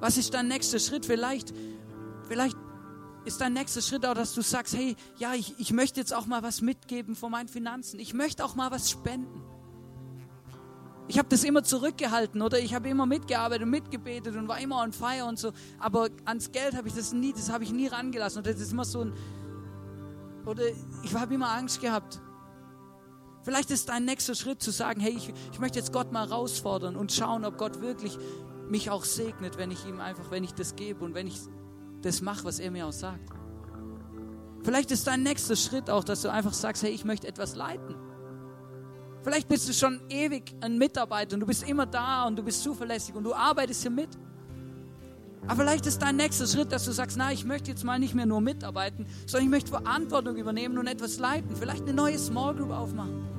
[0.00, 1.06] Was ist dein nächster Schritt?
[1.06, 1.54] Vielleicht,
[2.28, 2.54] vielleicht
[3.24, 6.26] ist dein nächster Schritt auch, dass du sagst, hey, ja, ich, ich möchte jetzt auch
[6.26, 7.98] mal was mitgeben von meinen Finanzen.
[7.98, 9.42] Ich möchte auch mal was spenden.
[11.08, 14.82] Ich habe das immer zurückgehalten oder ich habe immer mitgearbeitet und mitgebetet und war immer
[14.82, 15.52] on fire und so.
[15.78, 18.40] Aber ans Geld habe ich das nie, das habe ich nie rangelassen.
[18.40, 19.14] Und das ist immer so ein,
[20.46, 20.62] oder
[21.02, 22.20] ich habe immer Angst gehabt.
[23.42, 26.96] Vielleicht ist dein nächster Schritt zu sagen, hey, ich, ich möchte jetzt Gott mal herausfordern
[26.96, 28.18] und schauen, ob Gott wirklich
[28.68, 31.38] mich auch segnet, wenn ich ihm einfach, wenn ich das gebe und wenn ich
[32.00, 33.30] das mache, was er mir auch sagt.
[34.62, 37.96] Vielleicht ist dein nächster Schritt auch, dass du einfach sagst, hey, ich möchte etwas leiten.
[39.22, 42.62] Vielleicht bist du schon ewig ein Mitarbeiter und du bist immer da und du bist
[42.62, 44.10] zuverlässig und du arbeitest hier mit.
[45.46, 48.14] Aber vielleicht ist dein nächster Schritt, dass du sagst, na, ich möchte jetzt mal nicht
[48.14, 51.54] mehr nur mitarbeiten, sondern ich möchte Verantwortung übernehmen und etwas leiten.
[51.54, 53.34] Vielleicht eine neue Small Group aufmachen.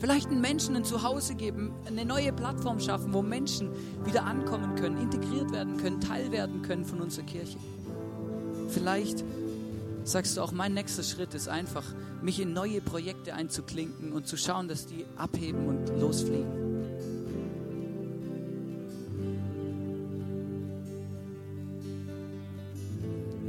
[0.00, 3.68] Vielleicht einen Menschen ein Zuhause geben, eine neue Plattform schaffen, wo Menschen
[4.04, 7.58] wieder ankommen können, integriert werden können, Teil werden können von unserer Kirche.
[8.68, 9.22] Vielleicht
[10.04, 11.84] sagst du auch, mein nächster Schritt ist einfach,
[12.22, 16.69] mich in neue Projekte einzuklinken und zu schauen, dass die abheben und losfliegen.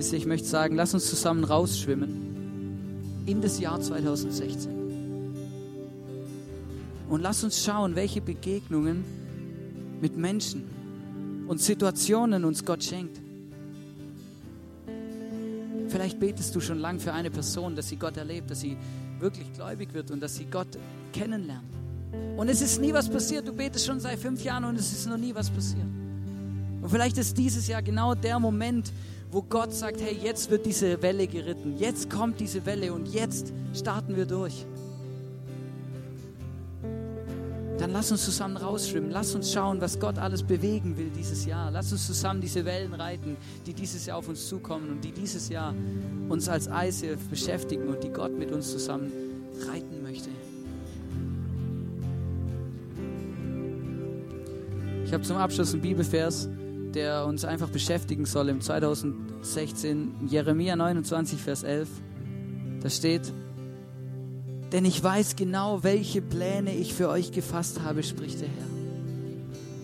[0.01, 4.71] Wisst ihr, ich möchte sagen, lass uns zusammen rausschwimmen in das Jahr 2016.
[7.07, 9.03] Und lass uns schauen, welche Begegnungen
[10.01, 10.63] mit Menschen
[11.47, 13.19] und Situationen uns Gott schenkt.
[15.89, 18.77] Vielleicht betest du schon lang für eine Person, dass sie Gott erlebt, dass sie
[19.19, 20.79] wirklich gläubig wird und dass sie Gott
[21.13, 21.69] kennenlernt.
[22.37, 23.47] Und es ist nie was passiert.
[23.47, 26.00] Du betest schon seit fünf Jahren und es ist noch nie was passiert.
[26.81, 28.91] Und vielleicht ist dieses Jahr genau der Moment,
[29.31, 33.53] wo Gott sagt, hey, jetzt wird diese Welle geritten, jetzt kommt diese Welle und jetzt
[33.73, 34.65] starten wir durch.
[37.77, 41.71] Dann lass uns zusammen rausschwimmen, lass uns schauen, was Gott alles bewegen will dieses Jahr.
[41.71, 45.49] Lass uns zusammen diese Wellen reiten, die dieses Jahr auf uns zukommen und die dieses
[45.49, 45.73] Jahr
[46.29, 49.11] uns als ICF beschäftigen und die Gott mit uns zusammen
[49.67, 50.29] reiten möchte.
[55.03, 56.47] Ich habe zum Abschluss einen Bibelvers
[56.93, 61.89] der uns einfach beschäftigen soll im 2016, Jeremia 29, Vers 11.
[62.81, 63.33] Da steht,
[64.71, 68.71] Denn ich weiß genau, welche Pläne ich für euch gefasst habe, spricht der Herr.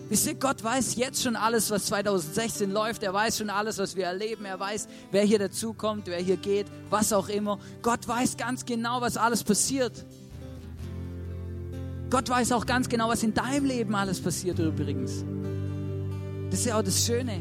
[0.08, 3.02] Wisst ihr, Gott weiß jetzt schon alles, was 2016 läuft.
[3.02, 4.46] Er weiß schon alles, was wir erleben.
[4.46, 7.58] Er weiß, wer hier dazukommt, wer hier geht, was auch immer.
[7.82, 10.06] Gott weiß ganz genau, was alles passiert.
[12.08, 15.24] Gott weiß auch ganz genau, was in deinem Leben alles passiert übrigens.
[16.50, 17.40] Das ist ja auch das Schöne.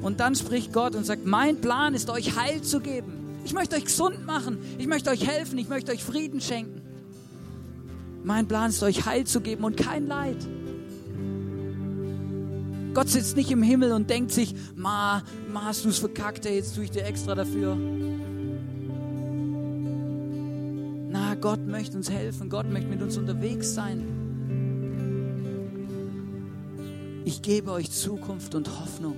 [0.00, 3.22] Und dann spricht Gott und sagt, mein Plan ist euch Heil zu geben.
[3.44, 4.58] Ich möchte euch gesund machen.
[4.78, 5.58] Ich möchte euch helfen.
[5.58, 6.80] Ich möchte euch Frieden schenken.
[8.24, 10.36] Mein Plan ist euch Heil zu geben und kein Leid.
[12.94, 15.22] Gott sitzt nicht im Himmel und denkt sich, ma,
[15.52, 17.76] ma hast du es verkackt, ey, jetzt tue ich dir extra dafür.
[21.10, 24.21] Na, Gott möchte uns helfen, Gott möchte mit uns unterwegs sein.
[27.24, 29.16] Ich gebe euch Zukunft und Hoffnung.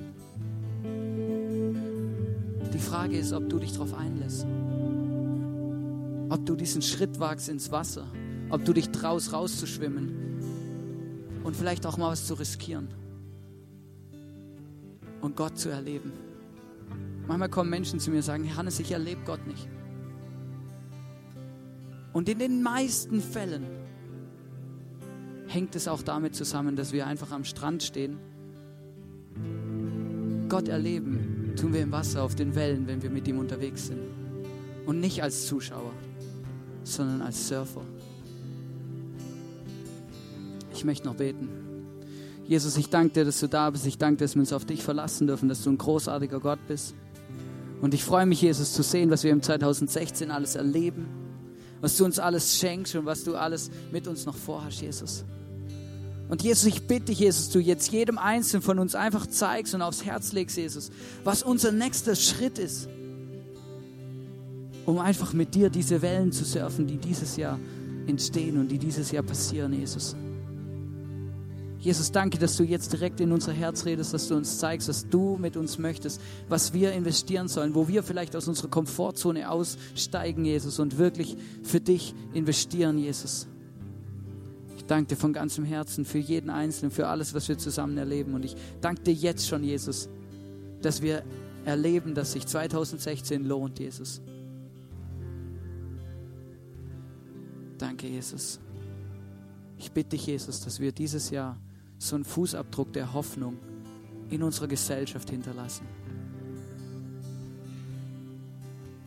[2.73, 4.47] Die Frage ist, ob du dich darauf einlässt.
[6.29, 8.07] Ob du diesen Schritt wagst ins Wasser.
[8.51, 11.43] Ob du dich traust, rauszuschwimmen.
[11.45, 12.89] Und vielleicht auch mal was zu riskieren
[15.25, 16.13] und Gott zu erleben.
[17.27, 19.67] Manchmal kommen Menschen zu mir und sagen, Hannes, ich erlebe Gott nicht.
[22.13, 23.65] Und in den meisten Fällen
[25.55, 28.19] hängt es auch damit zusammen, dass wir einfach am Strand stehen.
[30.49, 34.01] Gott erleben tun wir im Wasser, auf den Wellen, wenn wir mit ihm unterwegs sind.
[34.87, 35.93] Und nicht als Zuschauer,
[36.83, 37.83] sondern als Surfer.
[40.73, 41.49] Ich möchte noch beten.
[42.47, 43.87] Jesus, ich danke dir, dass du da bist.
[43.87, 46.59] Ich danke dir, dass wir uns auf dich verlassen dürfen, dass du ein großartiger Gott
[46.67, 46.95] bist.
[47.81, 51.07] Und ich freue mich, Jesus, zu sehen, was wir im 2016 alles erleben,
[51.81, 55.25] was du uns alles schenkst und was du alles mit uns noch vorhast, Jesus.
[56.29, 59.83] Und Jesus, ich bitte dich, Jesus, du jetzt jedem Einzelnen von uns einfach zeigst und
[59.83, 60.91] aufs Herz legst, Jesus,
[61.23, 62.89] was unser nächster Schritt ist,
[64.87, 67.59] um einfach mit dir diese Wellen zu surfen, die dieses Jahr
[68.07, 70.17] entstehen und die dieses Jahr passieren, Jesus.
[71.79, 75.07] Jesus, danke, dass du jetzt direkt in unser Herz redest, dass du uns zeigst, was
[75.07, 76.19] du mit uns möchtest,
[76.49, 81.81] was wir investieren sollen, wo wir vielleicht aus unserer Komfortzone aussteigen, Jesus, und wirklich für
[81.81, 83.47] dich investieren, Jesus.
[84.85, 88.35] Ich danke dir von ganzem Herzen für jeden Einzelnen, für alles, was wir zusammen erleben.
[88.35, 90.11] Und ich danke dir jetzt schon, Jesus,
[90.83, 91.23] dass wir
[91.65, 94.21] erleben, dass sich 2016 lohnt, Jesus.
[97.79, 98.61] Danke, Jesus.
[99.79, 101.59] Ich bitte dich, Jesus, dass wir dieses Jahr
[101.97, 103.57] so einen Fußabdruck der Hoffnung
[104.29, 105.87] in unserer Gesellschaft hinterlassen.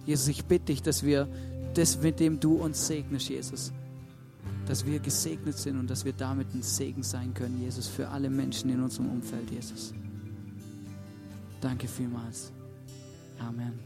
[0.08, 1.28] Jesus, ich bitte dich, dass wir
[1.76, 3.72] das, mit dem du uns segnest, Jesus,
[4.68, 8.30] dass wir gesegnet sind und dass wir damit ein Segen sein können, Jesus, für alle
[8.30, 9.94] Menschen in unserem Umfeld, Jesus.
[11.62, 12.52] Danke vielmals.
[13.40, 13.80] Amen.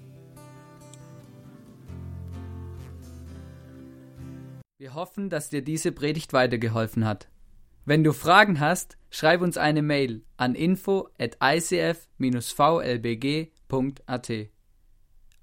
[4.78, 7.30] Wir hoffen, dass dir diese Predigt weitergeholfen hat.
[7.86, 12.10] Wenn du Fragen hast, schreib uns eine Mail an info at icf-vlbg.at.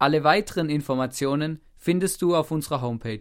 [0.01, 3.21] Alle weiteren Informationen findest du auf unserer Homepage.